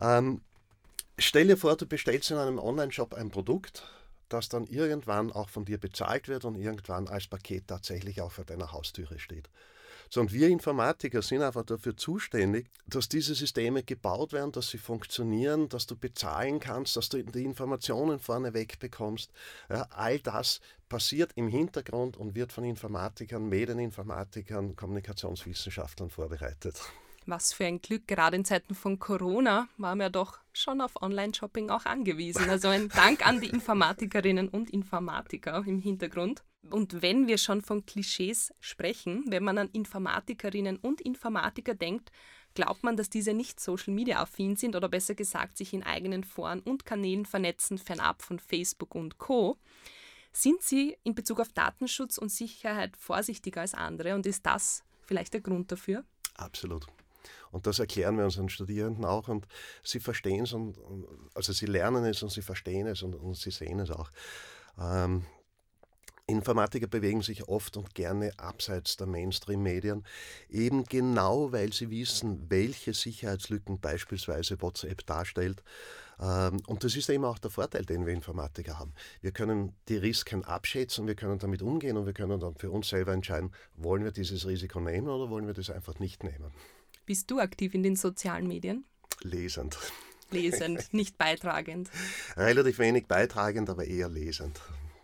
Ähm, 0.00 0.40
stell 1.18 1.46
dir 1.46 1.56
vor, 1.56 1.76
du 1.76 1.86
bestellst 1.86 2.30
in 2.30 2.36
einem 2.36 2.58
Online-Shop 2.58 3.14
ein 3.14 3.30
Produkt, 3.30 3.84
das 4.28 4.48
dann 4.48 4.66
irgendwann 4.66 5.32
auch 5.32 5.48
von 5.48 5.64
dir 5.64 5.78
bezahlt 5.78 6.28
wird 6.28 6.44
und 6.44 6.56
irgendwann 6.56 7.08
als 7.08 7.28
Paket 7.28 7.68
tatsächlich 7.68 8.20
auch 8.20 8.32
vor 8.32 8.44
deiner 8.44 8.72
Haustüre 8.72 9.18
steht. 9.18 9.48
Sondern 10.08 10.34
wir 10.34 10.48
Informatiker 10.48 11.20
sind 11.20 11.42
einfach 11.42 11.64
dafür 11.64 11.96
zuständig, 11.96 12.68
dass 12.86 13.08
diese 13.08 13.34
Systeme 13.34 13.82
gebaut 13.82 14.32
werden, 14.32 14.52
dass 14.52 14.70
sie 14.70 14.78
funktionieren, 14.78 15.68
dass 15.68 15.86
du 15.86 15.96
bezahlen 15.96 16.60
kannst, 16.60 16.96
dass 16.96 17.08
du 17.08 17.22
die 17.24 17.44
Informationen 17.44 18.20
vorneweg 18.20 18.78
bekommst. 18.78 19.32
Ja, 19.68 19.88
all 19.90 20.20
das 20.20 20.60
passiert 20.88 21.32
im 21.34 21.48
Hintergrund 21.48 22.16
und 22.16 22.36
wird 22.36 22.52
von 22.52 22.62
Informatikern, 22.64 23.48
Medieninformatikern, 23.48 24.76
Kommunikationswissenschaftlern 24.76 26.10
vorbereitet. 26.10 26.80
Was 27.26 27.52
für 27.52 27.66
ein 27.66 27.82
Glück, 27.82 28.06
gerade 28.06 28.36
in 28.36 28.44
Zeiten 28.44 28.76
von 28.76 29.00
Corona 29.00 29.68
waren 29.78 29.98
wir 29.98 30.10
doch 30.10 30.38
schon 30.52 30.80
auf 30.80 31.02
Online-Shopping 31.02 31.70
auch 31.70 31.84
angewiesen. 31.84 32.48
Also 32.48 32.68
ein 32.68 32.88
Dank 32.88 33.26
an 33.26 33.40
die 33.40 33.48
Informatikerinnen 33.48 34.48
und 34.48 34.70
Informatiker 34.70 35.64
im 35.66 35.80
Hintergrund. 35.80 36.44
Und 36.70 37.02
wenn 37.02 37.26
wir 37.26 37.38
schon 37.38 37.62
von 37.62 37.84
Klischees 37.84 38.54
sprechen, 38.60 39.24
wenn 39.26 39.42
man 39.42 39.58
an 39.58 39.70
Informatikerinnen 39.72 40.76
und 40.76 41.00
Informatiker 41.00 41.74
denkt, 41.74 42.12
glaubt 42.54 42.84
man, 42.84 42.96
dass 42.96 43.10
diese 43.10 43.34
nicht 43.34 43.58
Social 43.58 43.92
Media 43.92 44.20
affin 44.20 44.54
sind 44.54 44.76
oder 44.76 44.88
besser 44.88 45.16
gesagt 45.16 45.56
sich 45.56 45.74
in 45.74 45.82
eigenen 45.82 46.22
Foren 46.22 46.60
und 46.60 46.86
Kanälen 46.86 47.26
vernetzen, 47.26 47.76
fernab 47.76 48.22
von 48.22 48.38
Facebook 48.38 48.94
und 48.94 49.18
Co. 49.18 49.58
Sind 50.32 50.62
sie 50.62 50.96
in 51.02 51.14
Bezug 51.14 51.40
auf 51.40 51.52
Datenschutz 51.52 52.18
und 52.18 52.30
Sicherheit 52.30 52.96
vorsichtiger 52.96 53.62
als 53.62 53.74
andere 53.74 54.14
und 54.14 54.26
ist 54.26 54.46
das 54.46 54.84
vielleicht 55.06 55.34
der 55.34 55.40
Grund 55.40 55.72
dafür? 55.72 56.04
Absolut. 56.34 56.86
Und 57.50 57.66
das 57.66 57.78
erklären 57.78 58.16
wir 58.18 58.24
unseren 58.24 58.48
Studierenden 58.48 59.04
auch 59.04 59.28
und 59.28 59.46
sie 59.82 60.00
verstehen 60.00 60.44
es 60.44 60.52
und 60.52 60.76
also 61.34 61.52
sie 61.52 61.66
lernen 61.66 62.04
es 62.04 62.22
und 62.22 62.30
sie 62.30 62.42
verstehen 62.42 62.86
es 62.86 63.02
und, 63.02 63.14
und 63.14 63.36
sie 63.36 63.50
sehen 63.50 63.80
es 63.80 63.90
auch. 63.90 64.10
Ähm, 64.78 65.24
Informatiker 66.28 66.88
bewegen 66.88 67.22
sich 67.22 67.46
oft 67.46 67.76
und 67.76 67.94
gerne 67.94 68.32
abseits 68.36 68.96
der 68.96 69.06
Mainstream-Medien, 69.06 70.04
eben 70.50 70.82
genau 70.84 71.52
weil 71.52 71.72
sie 71.72 71.88
wissen, 71.90 72.50
welche 72.50 72.94
Sicherheitslücken 72.94 73.78
beispielsweise 73.78 74.60
WhatsApp 74.60 75.06
darstellt. 75.06 75.62
Ähm, 76.18 76.60
und 76.66 76.82
das 76.82 76.96
ist 76.96 77.08
eben 77.10 77.24
auch 77.24 77.38
der 77.38 77.52
Vorteil, 77.52 77.84
den 77.84 78.06
wir 78.06 78.12
Informatiker 78.12 78.76
haben. 78.76 78.92
Wir 79.20 79.30
können 79.30 79.76
die 79.88 79.98
Risiken 79.98 80.42
abschätzen, 80.42 81.06
wir 81.06 81.14
können 81.14 81.38
damit 81.38 81.62
umgehen 81.62 81.96
und 81.96 82.06
wir 82.06 82.14
können 82.14 82.40
dann 82.40 82.56
für 82.56 82.72
uns 82.72 82.88
selber 82.88 83.12
entscheiden, 83.12 83.52
wollen 83.76 84.02
wir 84.02 84.10
dieses 84.10 84.48
Risiko 84.48 84.80
nehmen 84.80 85.08
oder 85.08 85.30
wollen 85.30 85.46
wir 85.46 85.54
das 85.54 85.70
einfach 85.70 86.00
nicht 86.00 86.24
nehmen. 86.24 86.52
Bist 87.06 87.30
du 87.30 87.38
aktiv 87.38 87.72
in 87.74 87.84
den 87.84 87.94
sozialen 87.94 88.48
Medien? 88.48 88.84
Lesend. 89.22 89.78
Lesend, 90.32 90.88
nicht 90.92 91.16
beitragend. 91.16 91.88
Relativ 92.36 92.80
wenig 92.80 93.06
beitragend, 93.06 93.70
aber 93.70 93.84
eher 93.86 94.08
lesend. 94.08 94.60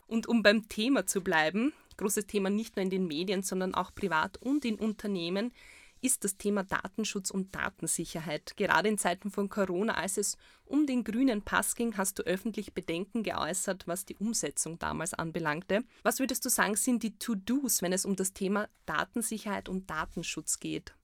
Und 0.08 0.26
um 0.26 0.42
beim 0.42 0.68
Thema 0.68 1.06
zu 1.06 1.22
bleiben, 1.22 1.72
großes 1.96 2.26
Thema 2.26 2.50
nicht 2.50 2.74
nur 2.74 2.82
in 2.82 2.90
den 2.90 3.06
Medien, 3.06 3.44
sondern 3.44 3.74
auch 3.74 3.94
privat 3.94 4.36
und 4.38 4.64
in 4.64 4.74
Unternehmen, 4.74 5.52
ist 6.00 6.24
das 6.24 6.36
Thema 6.36 6.64
Datenschutz 6.64 7.30
und 7.30 7.54
Datensicherheit. 7.54 8.56
Gerade 8.56 8.88
in 8.88 8.98
Zeiten 8.98 9.30
von 9.30 9.48
Corona, 9.48 9.94
als 9.94 10.16
es 10.16 10.36
um 10.64 10.88
den 10.88 11.04
grünen 11.04 11.42
Pass 11.42 11.76
ging, 11.76 11.96
hast 11.96 12.18
du 12.18 12.24
öffentlich 12.24 12.74
Bedenken 12.74 13.22
geäußert, 13.22 13.86
was 13.86 14.04
die 14.04 14.16
Umsetzung 14.16 14.80
damals 14.80 15.14
anbelangte. 15.14 15.84
Was 16.02 16.18
würdest 16.18 16.44
du 16.44 16.48
sagen, 16.48 16.74
sind 16.74 17.04
die 17.04 17.16
To-Dos, 17.16 17.82
wenn 17.82 17.92
es 17.92 18.04
um 18.04 18.16
das 18.16 18.32
Thema 18.32 18.68
Datensicherheit 18.86 19.68
und 19.68 19.88
Datenschutz 19.88 20.58
geht? 20.58 20.96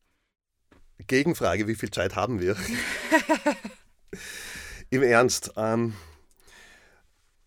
Gegenfrage, 1.07 1.67
wie 1.69 1.75
viel 1.75 1.91
Zeit 1.91 2.17
haben 2.17 2.41
wir? 2.41 2.57
Im 4.91 5.03
Ernst, 5.03 5.53
ähm, 5.57 5.95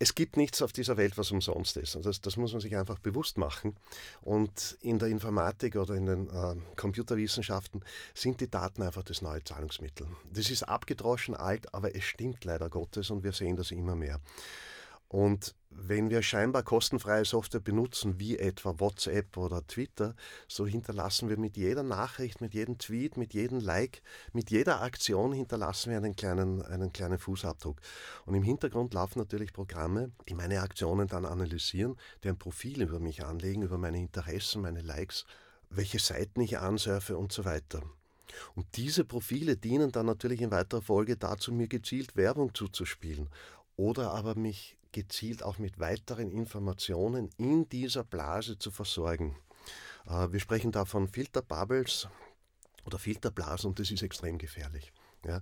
es 0.02 0.16
gibt 0.16 0.36
nichts 0.36 0.64
auf 0.64 0.72
dieser 0.74 0.98
Welt, 0.98 1.16
was 1.20 1.30
umsonst 1.30 1.78
ist. 1.78 1.96
Und 1.96 2.08
das, 2.08 2.22
das, 2.22 2.36
muss 2.36 2.54
man 2.54 2.62
sich 2.62 2.76
einfach 2.76 2.98
bewusst 2.98 3.38
machen. 3.38 3.76
Und 4.22 4.78
in 4.82 4.98
der 4.98 5.10
Informatik 5.10 5.76
oder 5.76 5.94
in 5.94 6.08
den 6.08 6.28
äh, 6.28 6.56
Computerwissenschaften 6.76 7.84
sind 8.16 8.42
die 8.42 8.50
Daten 8.50 8.82
einfach 8.82 9.04
das 9.04 9.22
neue 9.22 9.44
Zahlungsmittel. 9.44 10.08
Das 10.34 10.50
ist 10.50 10.64
abgedroschen 10.64 11.36
alt, 11.36 11.72
aber 11.76 11.96
es 11.96 12.04
stimmt 12.04 12.44
leider 12.46 12.68
Gottes 12.68 13.12
und 13.12 13.24
wir 13.24 13.32
sehen 13.32 13.58
das 13.58 13.70
immer 13.70 13.96
mehr. 13.96 14.20
Und 15.12 15.56
wenn 15.70 16.10
wir 16.10 16.22
scheinbar 16.22 16.64
kostenfreie 16.64 17.26
Software 17.26 17.60
benutzen, 17.60 18.18
wie 18.18 18.40
etwa 18.40 18.80
WhatsApp 18.80 19.36
oder 19.36 19.68
Twitter, 19.68 20.16
so 20.48 20.66
hinterlassen 20.66 21.28
wir 21.28 21.38
mit 21.38 21.58
jeder 21.58 21.84
Nachricht, 21.84 22.40
mit 22.40 22.54
jedem 22.54 22.78
Tweet, 22.78 23.18
mit 23.18 23.34
jedem 23.34 23.60
Like, 23.60 24.04
mit 24.32 24.52
jeder 24.52 24.82
Aktion 24.82 25.34
hinterlassen 25.34 25.90
wir 25.90 25.98
einen 25.98 26.16
kleinen, 26.16 26.62
einen 26.62 26.94
kleinen 26.94 27.20
Fußabdruck. 27.20 27.82
Und 28.26 28.36
im 28.36 28.44
Hintergrund 28.44 28.94
laufen 28.94 29.20
natürlich 29.20 29.52
Programme, 29.52 30.14
die 30.30 30.34
meine 30.34 30.62
Aktionen 30.62 31.10
dann 31.10 31.26
analysieren, 31.26 31.98
die 32.24 32.30
ein 32.30 32.40
Profil 32.40 32.82
über 32.82 33.02
mich 33.02 33.26
anlegen, 33.26 33.64
über 33.64 33.78
meine 33.78 34.00
Interessen, 34.00 34.62
meine 34.62 34.82
Likes, 34.82 35.26
welche 35.70 36.00
Seiten 36.00 36.40
ich 36.40 36.58
ansurfe 36.58 37.18
und 37.18 37.34
so 37.34 37.44
weiter. 37.44 37.82
Und 38.56 38.66
diese 38.78 39.04
Profile 39.04 39.58
dienen 39.58 39.92
dann 39.92 40.06
natürlich 40.06 40.40
in 40.40 40.52
weiterer 40.52 40.82
Folge 40.82 41.18
dazu, 41.18 41.52
mir 41.52 41.68
gezielt 41.68 42.16
Werbung 42.16 42.56
zuzuspielen 42.56 43.28
oder 43.76 44.12
aber 44.12 44.36
mich 44.36 44.78
gezielt 44.92 45.44
auch 45.44 45.58
mit 45.58 45.80
weiteren 45.80 46.32
Informationen 46.32 47.30
in 47.38 47.70
dieser 47.70 48.04
Blase 48.04 48.58
zu 48.58 48.72
versorgen. 48.72 49.38
Äh, 50.08 50.32
wir 50.32 50.40
sprechen 50.40 50.72
da 50.72 50.86
von 50.86 51.08
Filterbubbles 51.08 52.08
oder 52.86 53.00
Filterblasen 53.00 53.70
und 53.70 53.80
das 53.80 53.92
ist 53.92 54.02
extrem 54.02 54.38
gefährlich. 54.38 54.92
Ja. 55.26 55.42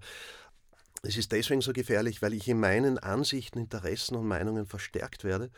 Es 1.02 1.16
ist 1.16 1.32
deswegen 1.32 1.62
so 1.62 1.72
gefährlich, 1.72 2.22
weil 2.22 2.34
ich 2.34 2.48
in 2.48 2.60
meinen 2.60 2.98
Ansichten, 2.98 3.60
Interessen 3.60 4.16
und 4.16 4.28
Meinungen 4.28 4.66
verstärkt 4.66 5.24
werde 5.24 5.50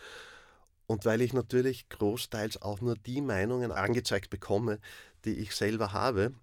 und 0.86 1.06
weil 1.06 1.22
ich 1.22 1.34
natürlich 1.34 1.90
großteils 1.90 2.62
auch 2.62 2.82
nur 2.82 2.96
die 2.96 3.22
Meinungen 3.22 3.72
angezeigt 3.72 4.30
bekomme, 4.30 4.80
die 5.26 5.34
ich 5.40 5.56
selber 5.56 5.94
habe. 5.94 6.34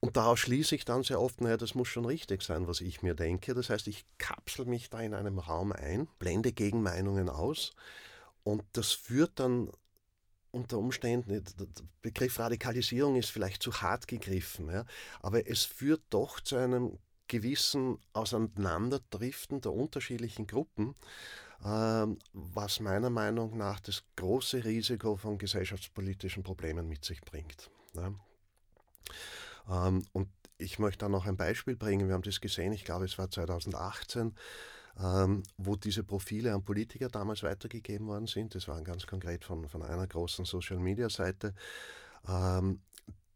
Und 0.00 0.16
daraus 0.16 0.40
schließe 0.40 0.74
ich 0.74 0.84
dann 0.84 1.02
sehr 1.02 1.20
oft, 1.20 1.40
naja, 1.40 1.56
das 1.56 1.74
muss 1.74 1.88
schon 1.88 2.04
richtig 2.04 2.42
sein, 2.42 2.68
was 2.68 2.80
ich 2.80 3.02
mir 3.02 3.14
denke. 3.14 3.54
Das 3.54 3.70
heißt, 3.70 3.86
ich 3.88 4.04
kapsel 4.18 4.66
mich 4.66 4.90
da 4.90 5.00
in 5.00 5.14
einem 5.14 5.38
Raum 5.38 5.72
ein, 5.72 6.06
blende 6.18 6.52
Gegenmeinungen 6.52 7.28
aus 7.28 7.72
und 8.44 8.62
das 8.72 8.92
führt 8.92 9.40
dann 9.40 9.70
unter 10.52 10.78
Umständen, 10.78 11.28
der 11.28 11.66
Begriff 12.00 12.38
Radikalisierung 12.38 13.16
ist 13.16 13.30
vielleicht 13.30 13.62
zu 13.62 13.82
hart 13.82 14.08
gegriffen, 14.08 14.70
ja, 14.70 14.84
aber 15.20 15.48
es 15.48 15.64
führt 15.64 16.02
doch 16.10 16.40
zu 16.40 16.56
einem 16.56 16.98
gewissen 17.28 17.98
Auseinanderdriften 18.12 19.60
der 19.60 19.72
unterschiedlichen 19.72 20.46
Gruppen, 20.46 20.94
äh, 21.62 22.06
was 22.32 22.80
meiner 22.80 23.10
Meinung 23.10 23.56
nach 23.56 23.80
das 23.80 24.04
große 24.16 24.64
Risiko 24.64 25.16
von 25.16 25.38
gesellschaftspolitischen 25.38 26.42
Problemen 26.42 26.88
mit 26.88 27.04
sich 27.04 27.20
bringt. 27.20 27.68
Ja. 27.94 28.14
Ähm, 29.70 30.04
und 30.12 30.28
ich 30.58 30.78
möchte 30.78 31.00
da 31.04 31.08
noch 31.08 31.26
ein 31.26 31.36
Beispiel 31.36 31.76
bringen. 31.76 32.08
Wir 32.08 32.14
haben 32.14 32.22
das 32.22 32.40
gesehen, 32.40 32.72
ich 32.72 32.84
glaube, 32.84 33.04
es 33.04 33.18
war 33.18 33.30
2018, 33.30 34.34
ähm, 34.98 35.42
wo 35.58 35.76
diese 35.76 36.02
Profile 36.02 36.54
an 36.54 36.64
Politiker 36.64 37.08
damals 37.08 37.42
weitergegeben 37.42 38.06
worden 38.06 38.26
sind. 38.26 38.54
Das 38.54 38.68
waren 38.68 38.84
ganz 38.84 39.06
konkret 39.06 39.44
von, 39.44 39.68
von 39.68 39.82
einer 39.82 40.06
großen 40.06 40.44
Social-Media-Seite. 40.44 41.54
Ähm, 42.28 42.80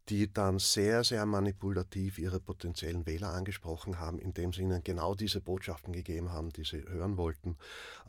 die 0.09 0.31
dann 0.31 0.59
sehr, 0.59 1.03
sehr 1.03 1.25
manipulativ 1.25 2.19
ihre 2.19 2.39
potenziellen 2.39 3.05
Wähler 3.05 3.29
angesprochen 3.29 3.99
haben, 3.99 4.19
indem 4.19 4.51
sie 4.51 4.63
ihnen 4.63 4.83
genau 4.83 5.15
diese 5.15 5.39
Botschaften 5.39 5.93
gegeben 5.93 6.33
haben, 6.33 6.49
die 6.49 6.63
sie 6.63 6.83
hören 6.83 7.15
wollten. 7.17 7.55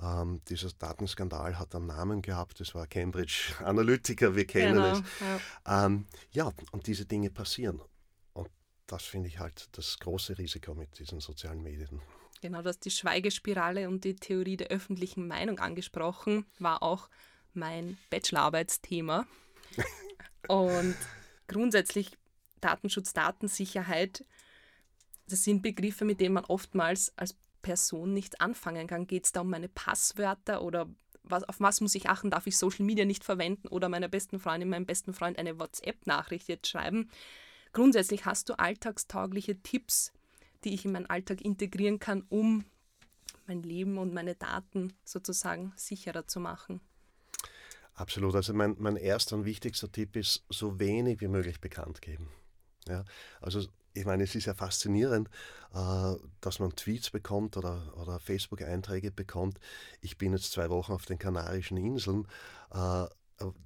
Ähm, 0.03 0.41
dieser 0.49 0.71
Datenskandal 0.71 1.59
hat 1.59 1.77
einen 1.77 1.87
Namen 1.87 2.21
gehabt, 2.21 2.59
das 2.61 2.75
war 2.75 2.87
Cambridge 2.87 3.55
Analytica, 3.65 4.35
wir 4.35 4.47
kennen 4.47 4.75
genau, 4.75 4.93
es. 4.93 5.03
Ja. 5.65 5.87
Ähm, 5.87 6.07
ja, 6.33 6.51
und 6.73 6.87
diese 6.87 7.07
Dinge 7.07 7.31
passieren. 7.31 7.81
Das 8.93 9.05
finde 9.05 9.29
ich 9.29 9.39
halt 9.39 9.71
das 9.73 9.99
große 10.01 10.37
Risiko 10.37 10.75
mit 10.75 10.99
diesen 10.99 11.19
sozialen 11.19 11.63
Medien. 11.63 12.03
Genau, 12.43 12.61
du 12.61 12.69
hast 12.69 12.81
die 12.81 12.91
Schweigespirale 12.91 13.89
und 13.89 14.05
die 14.05 14.15
Theorie 14.15 14.59
der 14.59 14.67
öffentlichen 14.67 15.27
Meinung 15.27 15.59
angesprochen, 15.61 16.45
war 16.59 16.83
auch 16.83 17.09
mein 17.55 17.97
Bachelorarbeitsthema. 18.11 19.27
und 20.49 20.95
grundsätzlich 21.49 22.19
Datenschutz, 22.61 23.15
Datensicherheit, 23.15 24.27
das 25.27 25.43
sind 25.43 25.63
Begriffe, 25.63 26.05
mit 26.05 26.21
denen 26.21 26.35
man 26.35 26.45
oftmals 26.45 27.17
als 27.17 27.35
Person 27.63 28.13
nichts 28.13 28.39
anfangen 28.41 28.89
kann. 28.89 29.07
Geht 29.07 29.25
es 29.25 29.33
da 29.33 29.41
um 29.41 29.49
meine 29.49 29.71
Passwörter 29.71 30.61
oder 30.61 30.87
was, 31.23 31.45
auf 31.45 31.61
was 31.61 31.81
muss 31.81 31.95
ich 31.95 32.11
achten? 32.11 32.29
Darf 32.29 32.47
ich 32.47 32.59
Social 32.59 32.85
Media 32.85 33.07
nicht 33.07 33.25
verwenden 33.25 33.69
oder 33.69 33.89
meiner 33.89 34.09
besten 34.09 34.39
Freundin, 34.39 34.69
meinem 34.69 34.85
besten 34.85 35.15
Freund 35.15 35.39
eine 35.39 35.59
WhatsApp-Nachricht 35.59 36.49
jetzt 36.49 36.69
schreiben? 36.69 37.09
Grundsätzlich 37.73 38.27
hast 38.27 38.49
du 38.49 38.59
alltagstaugliche 38.59 39.61
Tipps, 39.63 40.13
die 40.65 40.75
ich 40.75 40.85
in 40.85 40.93
meinen 40.93 41.07
Alltag 41.07 41.41
integrieren 41.41 41.99
kann, 41.99 42.25
um 42.29 42.65
mein 43.47 43.63
Leben 43.63 43.99
und 43.99 44.15
meine 44.15 44.35
Daten 44.35 44.93
sozusagen 45.05 45.73
sicherer 45.77 46.27
zu 46.27 46.41
machen. 46.41 46.81
Absolut. 47.95 48.35
Also 48.35 48.55
mein, 48.55 48.77
mein 48.79 48.97
erster 48.97 49.37
und 49.37 49.45
wichtigster 49.45 49.91
Tipp 49.91 50.17
ist, 50.17 50.45
so 50.49 50.79
wenig 50.79 51.21
wie 51.21 51.29
möglich 51.29 51.61
bekannt 51.61 52.01
geben. 52.01 52.29
Ja, 52.87 53.05
also 53.41 53.63
ich 53.95 54.05
meine, 54.05 54.25
es 54.25 54.35
ist 54.35 54.47
ja 54.47 54.55
faszinierend, 54.55 55.29
äh, 55.75 56.15
dass 56.41 56.59
man 56.59 56.75
Tweets 56.75 57.11
bekommt 57.11 57.57
oder, 57.57 57.95
oder 57.99 58.19
Facebook-Einträge 58.19 59.11
bekommt. 59.11 59.61
Ich 60.01 60.17
bin 60.17 60.33
jetzt 60.33 60.53
zwei 60.53 60.71
Wochen 60.71 60.93
auf 60.93 61.05
den 61.05 61.19
Kanarischen 61.19 61.77
Inseln. 61.77 62.27
Äh, 62.73 63.07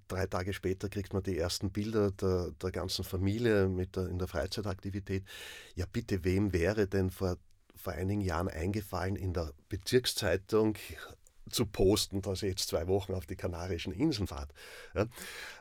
drei 0.08 0.26
Tage 0.26 0.52
später 0.52 0.88
kriegt 0.88 1.12
man 1.12 1.22
die 1.22 1.38
ersten 1.38 1.70
Bilder 1.70 2.10
der, 2.10 2.52
der 2.62 2.70
ganzen 2.70 3.04
Familie 3.04 3.68
mit 3.68 3.96
der, 3.96 4.08
in 4.08 4.18
der 4.18 4.28
Freizeitaktivität. 4.28 5.24
Ja, 5.74 5.86
bitte, 5.90 6.24
wem 6.24 6.52
wäre 6.52 6.86
denn 6.86 7.10
vor, 7.10 7.36
vor 7.74 7.92
einigen 7.92 8.20
Jahren 8.20 8.48
eingefallen, 8.48 9.16
in 9.16 9.32
der 9.32 9.52
Bezirkszeitung 9.68 10.76
zu 11.50 11.66
posten, 11.66 12.22
dass 12.22 12.42
ich 12.42 12.50
jetzt 12.50 12.68
zwei 12.68 12.88
Wochen 12.88 13.14
auf 13.14 13.26
die 13.26 13.36
Kanarischen 13.36 13.92
Inseln 13.92 14.26
fahre. 14.26 14.48
Ja? 14.94 15.06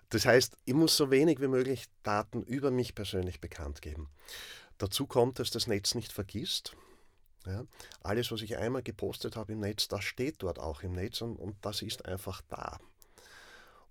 Das 0.10 0.26
heißt, 0.26 0.58
ich 0.66 0.74
muss 0.74 0.98
so 0.98 1.12
wenig 1.12 1.40
wie 1.42 1.48
möglich 1.48 1.86
Daten 2.04 2.42
über 2.44 2.72
mich 2.72 2.96
persönlich 2.96 3.40
bekannt 3.40 3.82
geben. 3.82 4.10
Dazu 4.78 5.08
kommt, 5.08 5.40
dass 5.40 5.52
das 5.52 5.68
Netz 5.68 5.96
nicht 5.96 6.12
vergisst. 6.12 6.76
Ja? 7.46 7.66
Alles, 8.02 8.32
was 8.32 8.42
ich 8.42 8.58
einmal 8.58 8.84
gepostet 8.84 9.36
habe 9.36 9.54
im 9.54 9.60
Netz, 9.60 9.88
das 9.88 10.04
steht 10.04 10.42
dort 10.42 10.60
auch 10.60 10.82
im 10.84 10.94
Netz 10.94 11.22
und, 11.22 11.38
und 11.38 11.56
das 11.62 11.82
ist 11.82 12.06
einfach 12.06 12.42
da. 12.50 12.80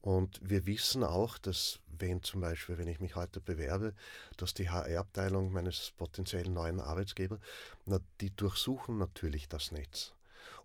Und 0.05 0.39
wir 0.43 0.67
wissen 0.67 1.03
auch, 1.03 1.39
dass 1.39 1.79
wenn 1.87 2.23
zum 2.23 2.43
Beispiel, 2.43 2.77
wenn 2.77 2.89
ich 2.89 3.01
mich 3.01 3.17
heute 3.17 3.41
bewerbe, 3.41 3.95
dass 4.37 4.53
die 4.53 4.69
HR-Abteilung 4.69 5.51
meines 5.51 5.95
potenziellen 5.97 6.53
neuen 6.53 6.79
Arbeitsgebers, 6.79 7.39
na, 7.87 8.01
die 8.21 8.29
durchsuchen 8.37 8.99
natürlich 8.99 9.49
das 9.49 9.73
Netz. 9.73 10.13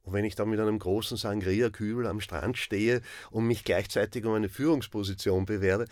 Und 0.04 0.12
wenn 0.12 0.26
ich 0.26 0.36
dann 0.36 0.50
mit 0.50 0.60
einem 0.60 0.78
großen 0.78 1.16
Sangria-Kübel 1.16 2.06
am 2.06 2.20
Strand 2.20 2.58
stehe 2.58 3.02
und 3.32 3.48
mich 3.48 3.64
gleichzeitig 3.64 4.26
um 4.26 4.34
eine 4.34 4.50
Führungsposition 4.50 5.46
bewerbe, 5.46 5.86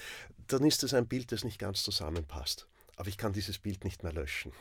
dann 0.47 0.65
ist 0.65 0.83
das 0.83 0.93
ein 0.93 1.07
Bild, 1.07 1.31
das 1.31 1.45
nicht 1.45 1.57
ganz 1.57 1.83
zusammenpasst. 1.83 2.67
Aber 2.97 3.07
ich 3.07 3.17
kann 3.17 3.31
dieses 3.31 3.59
Bild 3.59 3.85
nicht 3.85 4.03
mehr 4.03 4.11
löschen. 4.11 4.51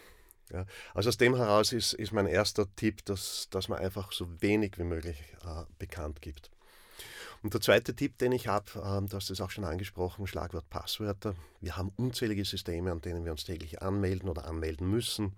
Ja, 0.53 0.65
also 0.95 1.09
aus 1.09 1.17
dem 1.17 1.35
heraus 1.35 1.73
ist, 1.73 1.93
ist 1.93 2.13
mein 2.13 2.29
erster 2.29 2.73
Tipp, 2.77 3.05
dass, 3.05 3.49
dass 3.51 3.67
man 3.67 3.81
einfach 3.81 4.13
so 4.13 4.29
wenig 4.41 4.79
wie 4.79 4.85
möglich 4.85 5.21
äh, 5.45 5.65
bekannt 5.77 6.23
gibt. 6.23 6.53
Und 7.47 7.55
der 7.55 7.61
zweite 7.61 7.95
Tipp, 7.95 8.19
den 8.19 8.33
ich 8.33 8.49
habe, 8.49 8.73
äh, 8.75 9.09
du 9.09 9.17
hast 9.17 9.31
es 9.31 9.41
auch 9.41 9.51
schon 9.51 9.63
angesprochen, 9.63 10.27
Schlagwort 10.27 10.69
Passwörter. 10.69 11.37
Wir 11.61 11.77
haben 11.77 11.93
unzählige 11.95 12.45
Systeme, 12.45 12.91
an 12.91 13.01
denen 13.01 13.25
wir 13.25 13.31
uns 13.31 13.45
täglich 13.45 13.83
anmelden 13.83 14.29
oder 14.29 14.47
anmelden 14.47 14.91
müssen. 14.91 15.37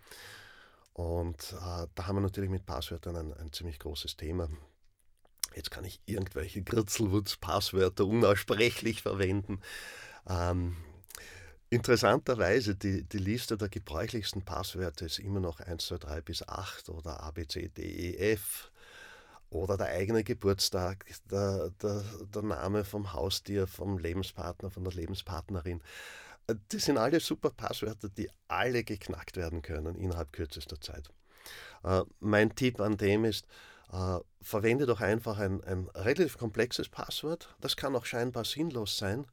Und 0.94 1.52
äh, 1.52 1.86
da 1.94 2.06
haben 2.06 2.16
wir 2.16 2.22
natürlich 2.22 2.48
mit 2.48 2.64
Passwörtern 2.64 3.14
ein, 3.14 3.34
ein 3.34 3.52
ziemlich 3.52 3.78
großes 3.78 4.16
Thema. 4.16 4.48
Jetzt 5.54 5.70
kann 5.70 5.84
ich 5.84 6.00
irgendwelche 6.06 6.62
Gritzelwutz-Passwörter 6.62 8.06
unaussprechlich 8.06 9.02
verwenden. 9.02 9.60
Ähm, 10.26 10.78
interessanterweise, 11.68 12.74
die, 12.74 13.04
die 13.04 13.18
Liste 13.18 13.58
der 13.58 13.68
gebräuchlichsten 13.68 14.40
Passwörter 14.46 15.04
ist 15.04 15.18
immer 15.18 15.40
noch 15.40 15.60
1, 15.60 15.88
2, 15.88 15.98
3 15.98 16.20
bis 16.22 16.48
8 16.48 16.88
oder 16.88 17.22
A, 17.22 17.32
B, 17.32 17.46
C, 17.46 17.68
D, 17.68 17.82
E, 17.82 18.32
F 18.32 18.70
oder 19.50 19.76
der 19.76 19.88
eigene 19.88 20.24
Geburtstag, 20.24 21.06
der, 21.30 21.70
der, 21.82 22.04
der 22.34 22.42
Name 22.42 22.84
vom 22.84 23.12
Haustier, 23.12 23.66
vom 23.66 23.98
Lebenspartner, 23.98 24.70
von 24.70 24.84
der 24.84 24.92
Lebenspartnerin. 24.92 25.82
Das 26.46 26.84
sind 26.84 26.98
alle 26.98 27.20
super 27.20 27.50
Passwörter, 27.50 28.08
die 28.08 28.30
alle 28.48 28.84
geknackt 28.84 29.36
werden 29.36 29.62
können 29.62 29.96
innerhalb 29.96 30.32
kürzester 30.32 30.80
Zeit. 30.80 31.08
Äh, 31.84 32.02
mein 32.20 32.54
Tipp 32.54 32.80
an 32.80 32.96
dem 32.96 33.24
ist, 33.24 33.46
äh, 33.92 34.18
verwende 34.40 34.86
doch 34.86 35.00
einfach 35.00 35.38
ein, 35.38 35.62
ein 35.64 35.88
relativ 35.94 36.38
komplexes 36.38 36.88
Passwort, 36.88 37.54
das 37.60 37.76
kann 37.76 37.96
auch 37.96 38.04
scheinbar 38.04 38.44
sinnlos 38.44 38.98
sein, 38.98 39.26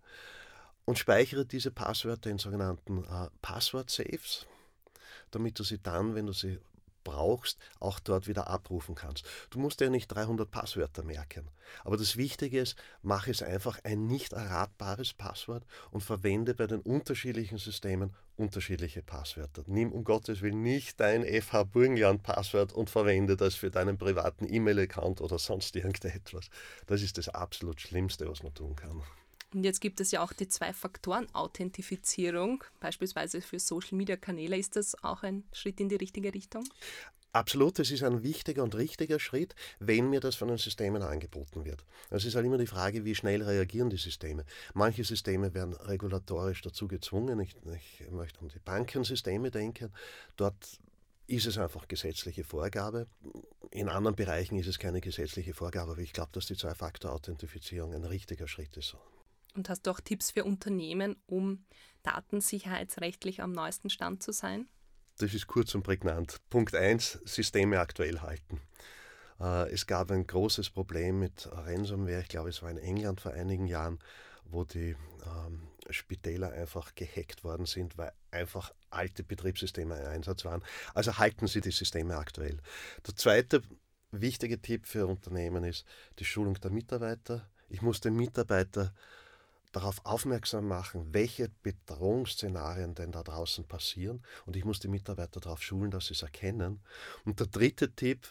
und 0.86 1.00
speichere 1.00 1.46
diese 1.46 1.72
Passwörter 1.72 2.30
in 2.30 2.38
sogenannten 2.38 3.04
äh, 3.06 3.30
Passwort-Saves, 3.42 4.46
damit 5.32 5.60
du 5.60 5.64
sie 5.64 5.80
dann, 5.80 6.16
wenn 6.16 6.28
du 6.28 6.34
sie 6.34 6.60
brauchst, 7.06 7.58
auch 7.80 8.02
dort 8.02 8.28
wieder 8.28 8.50
abrufen 8.50 8.96
kannst. 8.96 9.26
Du 9.50 9.60
musst 9.60 9.80
ja 9.80 9.90
nicht 9.90 10.10
300 10.10 10.52
Passwörter 10.52 11.04
merken. 11.04 11.48
Aber 11.86 11.96
das 11.96 12.18
Wichtige 12.18 12.60
ist, 12.60 12.76
mach 13.02 13.28
es 13.28 13.42
einfach 13.42 13.80
ein 13.86 14.08
nicht 14.08 14.34
erratbares 14.34 15.14
Passwort 15.14 15.66
und 15.92 16.02
verwende 16.02 16.54
bei 16.54 16.68
den 16.68 16.82
unterschiedlichen 16.82 17.58
Systemen 17.58 18.14
unterschiedliche 18.36 19.02
Passwörter. 19.02 19.64
Nimm 19.68 19.94
um 19.94 20.04
Gottes 20.04 20.42
Willen 20.42 20.62
nicht 20.62 21.00
dein 21.00 21.24
FH 21.24 21.64
Burgenland 21.64 22.24
Passwort 22.24 22.74
und 22.74 22.90
verwende 22.90 23.38
das 23.38 23.56
für 23.56 23.72
deinen 23.72 23.98
privaten 23.98 24.52
E-Mail-Account 24.52 25.22
oder 25.22 25.40
sonst 25.40 25.76
irgendetwas. 25.76 26.50
Das 26.88 27.02
ist 27.02 27.18
das 27.18 27.30
absolut 27.30 27.80
Schlimmste, 27.80 28.28
was 28.28 28.44
man 28.44 28.54
tun 28.54 28.76
kann. 28.76 29.02
Und 29.56 29.64
jetzt 29.64 29.80
gibt 29.80 30.02
es 30.02 30.12
ja 30.12 30.22
auch 30.22 30.34
die 30.34 30.50
Zwei-Faktoren-Authentifizierung, 30.50 32.66
beispielsweise 32.82 33.40
für 33.40 33.58
Social-Media-Kanäle. 33.58 34.58
Ist 34.58 34.76
das 34.76 35.02
auch 35.02 35.24
ein 35.24 35.46
Schritt 35.54 35.80
in 35.80 35.88
die 35.88 35.96
richtige 35.96 36.34
Richtung? 36.34 36.66
Absolut, 37.32 37.80
das 37.80 37.90
ist 37.90 38.04
ein 38.04 38.22
wichtiger 38.22 38.64
und 38.64 38.76
richtiger 38.76 39.18
Schritt, 39.18 39.56
wenn 39.80 40.10
mir 40.10 40.20
das 40.20 40.36
von 40.36 40.50
den 40.50 40.58
Systemen 40.58 41.02
angeboten 41.02 41.64
wird. 41.64 41.86
Es 42.10 42.26
ist 42.26 42.36
halt 42.36 42.46
immer 42.46 42.58
die 42.58 42.68
Frage, 42.68 43.06
wie 43.06 43.16
schnell 43.16 43.42
reagieren 43.42 43.90
die 43.90 43.96
Systeme. 43.96 44.44
Manche 44.74 45.06
Systeme 45.06 45.54
werden 45.54 45.74
regulatorisch 45.74 46.62
dazu 46.62 46.90
gezwungen. 46.90 47.40
Ich, 47.40 47.56
ich 48.02 48.12
möchte 48.12 48.42
an 48.42 48.50
die 48.50 48.60
Bankensysteme 48.60 49.52
denken. 49.52 49.90
Dort 50.36 50.82
ist 51.28 51.46
es 51.46 51.58
einfach 51.58 51.88
gesetzliche 51.88 52.44
Vorgabe. 52.44 53.08
In 53.72 53.88
anderen 53.88 54.18
Bereichen 54.18 54.58
ist 54.58 54.68
es 54.68 54.80
keine 54.80 55.00
gesetzliche 55.00 55.54
Vorgabe, 55.54 55.94
aber 55.94 56.02
ich 56.02 56.12
glaube, 56.12 56.32
dass 56.34 56.46
die 56.46 56.58
Zwei-Faktor-Authentifizierung 56.58 57.94
ein 57.94 58.04
richtiger 58.04 58.50
Schritt 58.50 58.76
ist. 58.76 58.98
Und 59.56 59.70
hast 59.70 59.84
du 59.84 59.92
auch 59.92 60.00
Tipps 60.00 60.32
für 60.32 60.44
Unternehmen, 60.44 61.16
um 61.26 61.66
datensicherheitsrechtlich 62.04 63.42
am 63.42 63.52
neuesten 63.52 63.90
Stand 63.90 64.22
zu 64.22 64.32
sein? 64.32 64.68
Das 65.18 65.34
ist 65.34 65.48
kurz 65.48 65.74
und 65.74 65.84
prägnant. 65.84 66.42
Punkt 66.50 66.76
1, 66.76 67.22
Systeme 67.24 67.80
aktuell 67.80 68.20
halten. 68.20 68.60
Äh, 69.40 69.72
es 69.72 69.88
gab 69.88 70.12
ein 70.12 70.28
großes 70.28 70.70
Problem 70.70 71.20
mit 71.20 71.50
Ransomware, 71.52 72.22
ich 72.22 72.28
glaube 72.28 72.50
es 72.50 72.62
war 72.62 72.70
in 72.70 72.78
England 72.78 73.22
vor 73.22 73.32
einigen 73.32 73.66
Jahren, 73.66 74.00
wo 74.44 74.66
die 74.66 74.96
ähm, 75.26 75.68
Spitäler 75.90 76.52
einfach 76.52 76.96
gehackt 76.96 77.44
worden 77.44 77.66
sind, 77.66 77.98
weil 77.98 78.12
einfach 78.32 78.74
alte 78.90 79.24
Betriebssysteme 79.24 79.98
im 79.98 80.08
Einsatz 80.08 80.46
waren. 80.46 80.64
Also 80.94 81.18
halten 81.18 81.48
Sie 81.48 81.62
die 81.62 81.72
Systeme 81.72 82.18
aktuell. 82.18 82.60
Der 83.08 83.16
zweite 83.16 83.62
wichtige 84.12 84.62
Tipp 84.62 84.86
für 84.86 85.08
Unternehmen 85.08 85.64
ist 85.64 85.86
die 86.20 86.26
Schulung 86.26 86.56
der 86.56 86.72
Mitarbeiter. 86.72 87.50
Ich 87.70 87.82
muss 87.82 88.02
den 88.02 88.16
Mitarbeiter 88.16 88.94
darauf 89.76 90.06
aufmerksam 90.06 90.68
machen, 90.68 91.14
welche 91.14 91.50
Bedrohungsszenarien 91.64 92.96
denn 92.96 93.12
da 93.12 93.24
draußen 93.24 93.68
passieren. 93.68 94.24
Und 94.46 94.56
ich 94.56 94.64
muss 94.64 94.80
die 94.80 94.88
Mitarbeiter 94.88 95.40
darauf 95.40 95.62
schulen, 95.62 95.92
dass 95.92 96.08
sie 96.08 96.14
es 96.14 96.22
erkennen. 96.22 96.80
Und 97.26 97.40
der 97.40 97.48
dritte 97.48 97.94
Tipp, 97.94 98.28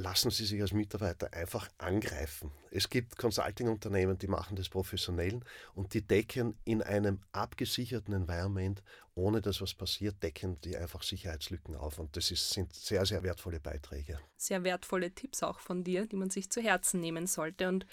lassen 0.00 0.30
Sie 0.30 0.46
sich 0.46 0.60
als 0.60 0.72
Mitarbeiter 0.72 1.32
einfach 1.32 1.68
angreifen. 1.78 2.50
Es 2.70 2.88
gibt 2.88 3.16
Consulting-Unternehmen, 3.16 4.18
die 4.18 4.26
machen 4.26 4.56
das 4.56 4.68
professionell 4.68 5.40
und 5.74 5.94
die 5.94 6.02
decken 6.02 6.58
in 6.64 6.82
einem 6.82 7.20
abgesicherten 7.32 8.14
Environment, 8.14 8.82
ohne 9.14 9.40
dass 9.40 9.60
was 9.60 9.74
passiert, 9.74 10.22
decken 10.22 10.60
die 10.62 10.76
einfach 10.76 11.02
Sicherheitslücken 11.02 11.76
auf. 11.76 11.98
Und 11.98 12.16
das 12.16 12.30
ist, 12.30 12.50
sind 12.50 12.74
sehr, 12.74 13.04
sehr 13.04 13.22
wertvolle 13.22 13.60
Beiträge. 13.60 14.18
Sehr 14.36 14.64
wertvolle 14.64 15.10
Tipps 15.14 15.42
auch 15.42 15.60
von 15.60 15.84
dir, 15.84 16.06
die 16.06 16.16
man 16.16 16.30
sich 16.30 16.50
zu 16.50 16.62
Herzen 16.62 17.00
nehmen 17.00 17.26
sollte. 17.26 17.68
Und 17.68 17.86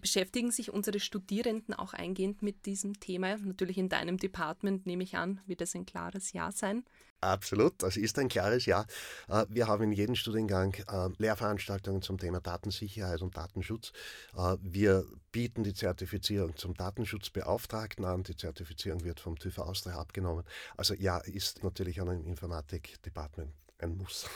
Beschäftigen 0.00 0.50
sich 0.50 0.72
unsere 0.72 1.00
Studierenden 1.00 1.74
auch 1.74 1.92
eingehend 1.92 2.42
mit 2.42 2.66
diesem 2.66 3.00
Thema? 3.00 3.36
Natürlich 3.38 3.78
in 3.78 3.88
deinem 3.88 4.16
Department, 4.16 4.86
nehme 4.86 5.02
ich 5.02 5.16
an, 5.16 5.40
wird 5.46 5.60
es 5.60 5.74
ein 5.74 5.86
klares 5.86 6.32
Ja 6.32 6.52
sein. 6.52 6.84
Absolut, 7.20 7.82
das 7.82 7.96
ist 7.96 8.16
ein 8.18 8.28
klares 8.28 8.66
Ja. 8.66 8.86
Äh, 9.28 9.46
wir 9.48 9.66
haben 9.66 9.84
in 9.84 9.92
jedem 9.92 10.14
Studiengang 10.14 10.74
äh, 10.74 11.08
Lehrveranstaltungen 11.18 12.00
zum 12.00 12.16
Thema 12.16 12.40
Datensicherheit 12.40 13.22
und 13.22 13.36
Datenschutz. 13.36 13.92
Äh, 14.36 14.56
wir 14.60 15.04
bieten 15.32 15.64
die 15.64 15.74
Zertifizierung 15.74 16.56
zum 16.56 16.74
Datenschutzbeauftragten 16.74 18.04
an. 18.04 18.22
Die 18.22 18.36
Zertifizierung 18.36 19.02
wird 19.02 19.18
vom 19.18 19.36
TÜV 19.36 19.58
Austria 19.58 19.96
abgenommen. 19.98 20.44
Also 20.76 20.94
ja, 20.94 21.18
ist 21.18 21.64
natürlich 21.64 22.00
an 22.00 22.08
einem 22.08 22.24
Informatikdepartement 22.24 23.52
ein 23.78 23.96
Muss 23.96 24.26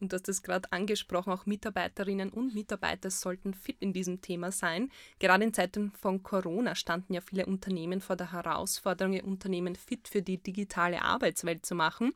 und 0.00 0.12
hast 0.12 0.28
es 0.28 0.42
gerade 0.42 0.70
angesprochen, 0.72 1.32
auch 1.32 1.46
Mitarbeiterinnen 1.46 2.30
und 2.30 2.54
Mitarbeiter 2.54 3.10
sollten 3.10 3.54
fit 3.54 3.76
in 3.80 3.92
diesem 3.92 4.20
Thema 4.20 4.52
sein. 4.52 4.90
Gerade 5.18 5.44
in 5.44 5.54
Zeiten 5.54 5.92
von 5.92 6.22
Corona 6.22 6.74
standen 6.74 7.14
ja 7.14 7.20
viele 7.20 7.46
Unternehmen 7.46 8.00
vor 8.00 8.16
der 8.16 8.32
Herausforderung, 8.32 9.12
ihr 9.12 9.24
Unternehmen 9.24 9.76
fit 9.76 10.08
für 10.08 10.22
die 10.22 10.38
digitale 10.38 11.02
Arbeitswelt 11.02 11.64
zu 11.64 11.74
machen. 11.74 12.12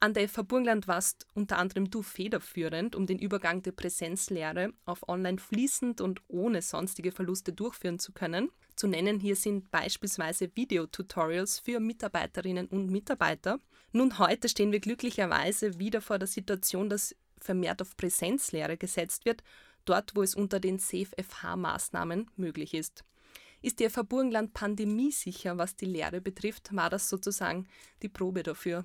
An 0.00 0.14
der 0.14 0.28
FH 0.28 0.42
Burgenland 0.42 0.86
warst 0.86 1.26
unter 1.34 1.58
anderem 1.58 1.90
du 1.90 2.02
federführend, 2.02 2.94
um 2.94 3.06
den 3.06 3.18
Übergang 3.18 3.62
der 3.62 3.72
Präsenzlehre 3.72 4.72
auf 4.84 5.08
Online 5.08 5.38
fließend 5.38 6.00
und 6.00 6.22
ohne 6.28 6.62
sonstige 6.62 7.10
Verluste 7.10 7.52
durchführen 7.52 7.98
zu 7.98 8.12
können. 8.12 8.50
Zu 8.76 8.86
nennen 8.86 9.18
hier 9.18 9.34
sind 9.34 9.72
beispielsweise 9.72 10.54
Videotutorials 10.54 11.58
für 11.58 11.80
Mitarbeiterinnen 11.80 12.68
und 12.68 12.92
Mitarbeiter. 12.92 13.58
Nun, 13.92 14.18
heute 14.18 14.48
stehen 14.48 14.70
wir 14.70 14.80
glücklicherweise 14.80 15.78
wieder 15.78 16.00
vor 16.00 16.18
der 16.18 16.28
Situation, 16.28 16.90
dass 16.90 17.16
vermehrt 17.40 17.80
auf 17.80 17.96
Präsenzlehre 17.96 18.76
gesetzt 18.76 19.24
wird, 19.24 19.42
dort 19.84 20.14
wo 20.14 20.22
es 20.22 20.34
unter 20.34 20.60
den 20.60 20.78
SafeFH-Maßnahmen 20.78 22.26
möglich 22.36 22.74
ist. 22.74 23.04
Ist 23.62 23.80
FH 23.80 24.02
Burgenland 24.02 24.54
pandemiesicher, 24.54 25.58
was 25.58 25.74
die 25.74 25.86
Lehre 25.86 26.20
betrifft? 26.20 26.74
War 26.74 26.90
das 26.90 27.08
sozusagen 27.08 27.66
die 28.02 28.08
Probe 28.08 28.42
dafür? 28.42 28.84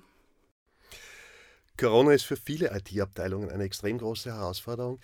Corona 1.76 2.12
ist 2.12 2.24
für 2.24 2.36
viele 2.36 2.74
IT-Abteilungen 2.76 3.50
eine 3.50 3.64
extrem 3.64 3.98
große 3.98 4.32
Herausforderung. 4.32 5.00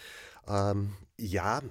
Ähm, 0.46 0.96
ja, 1.18 1.62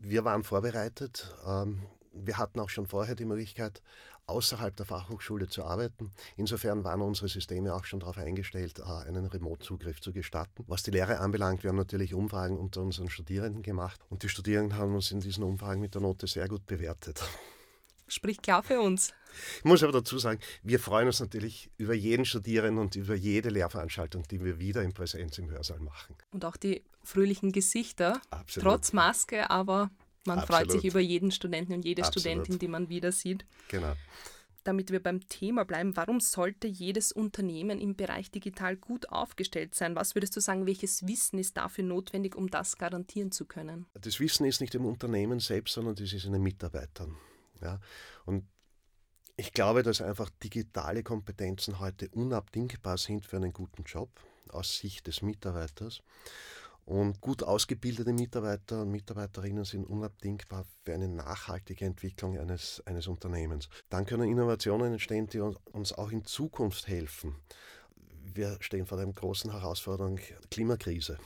wir 0.00 0.24
waren 0.24 0.44
vorbereitet. 0.44 1.34
Ähm, 1.46 1.82
wir 2.12 2.38
hatten 2.38 2.60
auch 2.60 2.70
schon 2.70 2.86
vorher 2.86 3.14
die 3.14 3.24
Möglichkeit, 3.24 3.82
außerhalb 4.26 4.76
der 4.76 4.86
Fachhochschule 4.86 5.48
zu 5.48 5.64
arbeiten. 5.64 6.10
Insofern 6.36 6.84
waren 6.84 7.00
unsere 7.00 7.28
Systeme 7.28 7.74
auch 7.74 7.84
schon 7.84 8.00
darauf 8.00 8.18
eingestellt, 8.18 8.80
äh, 8.80 9.08
einen 9.08 9.26
Remote-Zugriff 9.26 10.00
zu 10.00 10.12
gestatten. 10.12 10.64
Was 10.66 10.82
die 10.82 10.90
Lehre 10.90 11.18
anbelangt, 11.20 11.62
wir 11.62 11.70
haben 11.70 11.76
natürlich 11.76 12.14
Umfragen 12.14 12.58
unter 12.58 12.82
unseren 12.82 13.08
Studierenden 13.08 13.62
gemacht 13.62 14.00
und 14.10 14.22
die 14.22 14.28
Studierenden 14.28 14.78
haben 14.78 14.94
uns 14.94 15.10
in 15.10 15.20
diesen 15.20 15.44
Umfragen 15.44 15.80
mit 15.80 15.94
der 15.94 16.02
Note 16.02 16.26
sehr 16.26 16.48
gut 16.48 16.66
bewertet. 16.66 17.22
Spricht 18.08 18.44
klar 18.44 18.62
für 18.62 18.80
uns. 18.80 19.12
Ich 19.58 19.64
muss 19.64 19.82
aber 19.82 19.92
dazu 19.92 20.18
sagen, 20.18 20.38
wir 20.62 20.78
freuen 20.78 21.08
uns 21.08 21.18
natürlich 21.18 21.70
über 21.76 21.92
jeden 21.92 22.24
Studierenden 22.24 22.78
und 22.78 22.94
über 22.94 23.14
jede 23.14 23.48
Lehrveranstaltung, 23.48 24.22
die 24.28 24.42
wir 24.44 24.60
wieder 24.60 24.82
in 24.82 24.94
Präsenz 24.94 25.38
im 25.38 25.50
Hörsaal 25.50 25.80
machen. 25.80 26.14
Und 26.30 26.44
auch 26.44 26.56
die 26.56 26.84
fröhlichen 27.02 27.50
Gesichter, 27.50 28.20
Absolut. 28.30 28.68
trotz 28.68 28.92
Maske, 28.92 29.50
aber 29.50 29.90
man 30.26 30.38
Absolut. 30.38 30.60
freut 30.60 30.70
sich 30.72 30.84
über 30.84 31.00
jeden 31.00 31.30
Studenten 31.30 31.72
und 31.72 31.84
jede 31.84 32.02
Absolut. 32.02 32.20
Studentin, 32.20 32.58
die 32.58 32.68
man 32.68 32.88
wieder 32.88 33.12
sieht. 33.12 33.44
Genau. 33.68 33.94
Damit 34.64 34.90
wir 34.90 35.00
beim 35.00 35.28
Thema 35.28 35.64
bleiben, 35.64 35.96
warum 35.96 36.18
sollte 36.18 36.66
jedes 36.66 37.12
Unternehmen 37.12 37.78
im 37.78 37.94
Bereich 37.94 38.32
digital 38.32 38.76
gut 38.76 39.10
aufgestellt 39.10 39.76
sein? 39.76 39.94
Was 39.94 40.16
würdest 40.16 40.34
du 40.34 40.40
sagen, 40.40 40.66
welches 40.66 41.06
Wissen 41.06 41.38
ist 41.38 41.56
dafür 41.56 41.84
notwendig, 41.84 42.34
um 42.34 42.50
das 42.50 42.76
garantieren 42.76 43.30
zu 43.30 43.44
können? 43.44 43.86
Das 43.94 44.18
Wissen 44.18 44.44
ist 44.44 44.60
nicht 44.60 44.74
im 44.74 44.84
Unternehmen 44.84 45.38
selbst, 45.38 45.74
sondern 45.74 45.94
das 45.94 46.12
ist 46.12 46.24
in 46.24 46.32
den 46.32 46.42
Mitarbeitern. 46.42 47.16
Ja? 47.60 47.78
Und 48.24 48.44
ich 49.36 49.52
glaube, 49.52 49.82
dass 49.82 50.00
einfach 50.00 50.30
digitale 50.42 51.02
Kompetenzen 51.02 51.78
heute 51.78 52.08
unabdingbar 52.08 52.96
sind 52.96 53.26
für 53.26 53.36
einen 53.36 53.52
guten 53.52 53.84
Job 53.84 54.08
aus 54.48 54.78
Sicht 54.78 55.06
des 55.06 55.22
Mitarbeiters. 55.22 56.02
Und 56.86 57.20
gut 57.20 57.42
ausgebildete 57.42 58.12
Mitarbeiter 58.12 58.82
und 58.82 58.92
Mitarbeiterinnen 58.92 59.64
sind 59.64 59.84
unabdingbar 59.84 60.64
für 60.84 60.94
eine 60.94 61.08
nachhaltige 61.08 61.84
Entwicklung 61.84 62.38
eines, 62.38 62.80
eines 62.86 63.08
Unternehmens. 63.08 63.68
Dann 63.90 64.06
können 64.06 64.30
Innovationen 64.30 64.92
entstehen, 64.92 65.26
die 65.26 65.40
uns 65.40 65.92
auch 65.92 66.12
in 66.12 66.24
Zukunft 66.24 66.86
helfen. 66.86 67.34
Wir 68.22 68.56
stehen 68.60 68.86
vor 68.86 68.98
der 68.98 69.06
großen 69.08 69.50
Herausforderung 69.50 70.20
Klimakrise 70.48 71.18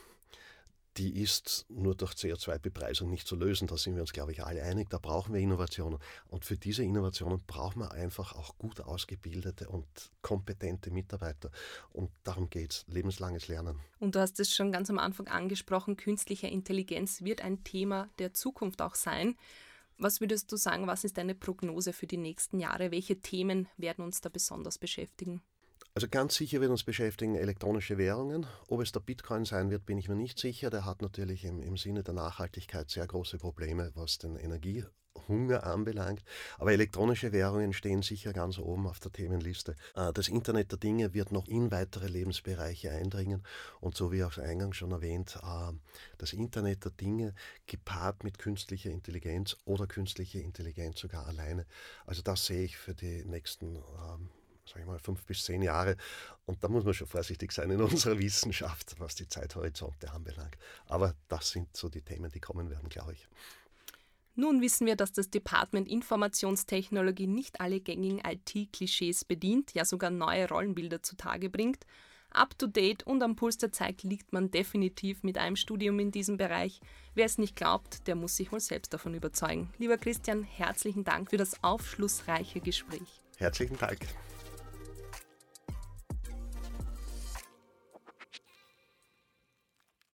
die 1.01 1.23
ist 1.23 1.65
nur 1.71 1.95
durch 1.95 2.13
CO2-Bepreisung 2.13 3.09
nicht 3.09 3.27
zu 3.27 3.35
lösen. 3.35 3.67
Da 3.67 3.79
sind 3.79 3.95
wir 3.95 4.03
uns, 4.03 4.13
glaube 4.13 4.33
ich, 4.33 4.45
alle 4.45 4.63
einig. 4.63 4.91
Da 4.91 4.99
brauchen 4.99 5.33
wir 5.33 5.41
Innovationen. 5.41 5.99
Und 6.29 6.45
für 6.45 6.59
diese 6.59 6.85
Innovationen 6.85 7.41
brauchen 7.47 7.81
wir 7.81 7.93
einfach 7.93 8.35
auch 8.35 8.59
gut 8.59 8.83
ausgebildete 8.83 9.71
und 9.71 9.87
kompetente 10.21 10.91
Mitarbeiter. 10.91 11.51
Und 11.95 12.11
darum 12.23 12.51
geht 12.51 12.73
es, 12.73 12.85
lebenslanges 12.87 13.49
Lernen. 13.49 13.81
Und 13.99 14.15
du 14.15 14.21
hast 14.21 14.39
es 14.41 14.55
schon 14.55 14.73
ganz 14.73 14.91
am 14.91 14.99
Anfang 14.99 15.27
angesprochen, 15.29 15.97
künstliche 15.97 16.49
Intelligenz 16.49 17.23
wird 17.23 17.41
ein 17.41 17.65
Thema 17.65 18.11
der 18.19 18.35
Zukunft 18.35 18.83
auch 18.83 18.95
sein. 18.95 19.37
Was 19.97 20.21
würdest 20.21 20.53
du 20.53 20.57
sagen, 20.57 20.87
was 20.87 21.05
ist 21.05 21.17
deine 21.17 21.35
Prognose 21.35 21.95
für 21.95 22.07
die 22.07 22.19
nächsten 22.19 22.61
Jahre? 22.61 22.91
Welche 22.91 23.23
Themen 23.23 23.69
werden 23.79 24.05
uns 24.05 24.21
da 24.21 24.29
besonders 24.29 24.77
beschäftigen? 24.77 25.41
Also 25.93 26.07
ganz 26.09 26.37
sicher 26.37 26.61
wird 26.61 26.71
uns 26.71 26.85
beschäftigen 26.85 27.35
elektronische 27.35 27.99
Währungen. 27.99 28.47
Ob 28.69 28.81
es 28.81 28.93
der 28.93 29.01
Bitcoin 29.01 29.45
sein 29.45 29.71
wird, 29.71 29.87
bin 29.87 29.99
ich 29.99 30.09
mir 30.09 30.15
nicht 30.15 30.39
sicher. 30.39 30.71
Der 30.71 30.85
hat 30.85 31.03
natürlich 31.03 31.45
im, 31.45 31.61
im 31.61 31.77
Sinne 31.77 32.05
der 32.05 32.15
Nachhaltigkeit 32.15 32.89
sehr 32.89 33.09
große 33.09 33.39
Probleme, 33.39 33.91
was 33.97 34.19
den 34.19 34.37
Energiehunger 34.37 35.65
anbelangt. 35.67 36.23
Aber 36.59 36.71
elektronische 36.73 37.33
Währungen 37.33 37.73
stehen 37.73 38.03
sicher 38.03 38.33
ganz 38.33 38.61
oben 38.61 38.87
auf 38.87 39.01
der 39.01 39.11
Themenliste. 39.11 39.75
Äh, 39.97 40.13
das 40.13 40.29
Internet 40.29 40.71
der 40.71 40.79
Dinge 40.79 41.13
wird 41.13 41.33
noch 41.33 41.49
in 41.49 41.73
weitere 41.73 42.07
Lebensbereiche 42.07 42.93
eindringen. 42.93 43.43
Und 43.81 43.97
so 43.97 44.13
wie 44.13 44.23
auch 44.23 44.39
eingangs 44.39 44.77
schon 44.77 44.93
erwähnt, 44.93 45.41
äh, 45.43 45.73
das 46.19 46.33
Internet 46.33 46.85
der 46.85 46.93
Dinge 46.93 47.35
gepaart 47.67 48.23
mit 48.23 48.39
künstlicher 48.39 48.91
Intelligenz 48.91 49.57
oder 49.65 49.89
künstliche 49.89 50.39
Intelligenz 50.39 51.01
sogar 51.01 51.27
alleine. 51.27 51.67
Also 52.07 52.23
das 52.23 52.47
sehe 52.47 52.63
ich 52.63 52.77
für 52.77 52.95
die 52.95 53.25
nächsten 53.25 53.75
ähm, 53.75 54.29
sage 54.71 54.81
ich 54.81 54.87
mal, 54.87 54.99
fünf 54.99 55.25
bis 55.25 55.45
zehn 55.45 55.63
Jahre. 55.63 55.97
Und 56.47 56.63
da 56.63 56.69
muss 56.69 56.85
man 56.85 56.95
schon 56.95 57.07
vorsichtig 57.07 57.53
sein 57.53 57.71
in 57.71 57.81
unserer 57.83 58.19
Wissenschaft, 58.19 58.95
was 58.99 59.15
die 59.15 59.29
Zeithorizonte 59.29 60.11
anbelangt. 60.11 60.57
Aber 60.87 61.15
das 61.29 61.51
sind 61.51 61.77
so 61.77 61.89
die 61.89 62.03
Themen, 62.03 62.31
die 62.31 62.41
kommen 62.41 62.71
werden, 62.71 62.89
glaube 62.89 63.13
ich. 63.13 63.29
Nun 64.37 64.63
wissen 64.63 64.87
wir, 64.87 64.97
dass 64.97 65.13
das 65.13 65.29
Department 65.29 65.89
Informationstechnologie 65.89 67.27
nicht 67.27 67.61
alle 67.61 67.81
gängigen 67.81 68.23
IT-Klischees 68.25 69.25
bedient, 69.25 69.75
ja 69.75 69.85
sogar 69.85 70.11
neue 70.11 70.49
Rollenbilder 70.49 71.03
zutage 71.03 71.51
bringt. 71.51 71.85
Up-to-date 72.33 73.03
und 73.03 73.23
am 73.23 73.35
Puls 73.35 73.59
der 73.59 73.73
Zeit 73.73 74.03
liegt 74.03 74.33
man 74.33 74.51
definitiv 74.51 75.25
mit 75.25 75.37
einem 75.37 75.57
Studium 75.57 75.99
in 75.99 76.13
diesem 76.13 76.37
Bereich. 76.37 76.81
Wer 77.15 77.27
es 77.27 77.39
nicht 77.39 77.57
glaubt, 77.57 78.07
der 78.07 78.15
muss 78.15 78.37
sich 78.37 78.53
wohl 78.53 78.61
selbst 78.61 78.95
davon 78.95 79.15
überzeugen. 79.15 79.73
Lieber 79.79 79.99
Christian, 79.99 80.45
herzlichen 80.45 81.05
Dank 81.05 81.31
für 81.31 81.37
das 81.37 81.63
aufschlussreiche 81.65 82.61
Gespräch. 82.61 83.21
Herzlichen 83.39 83.79
Dank. 83.79 83.99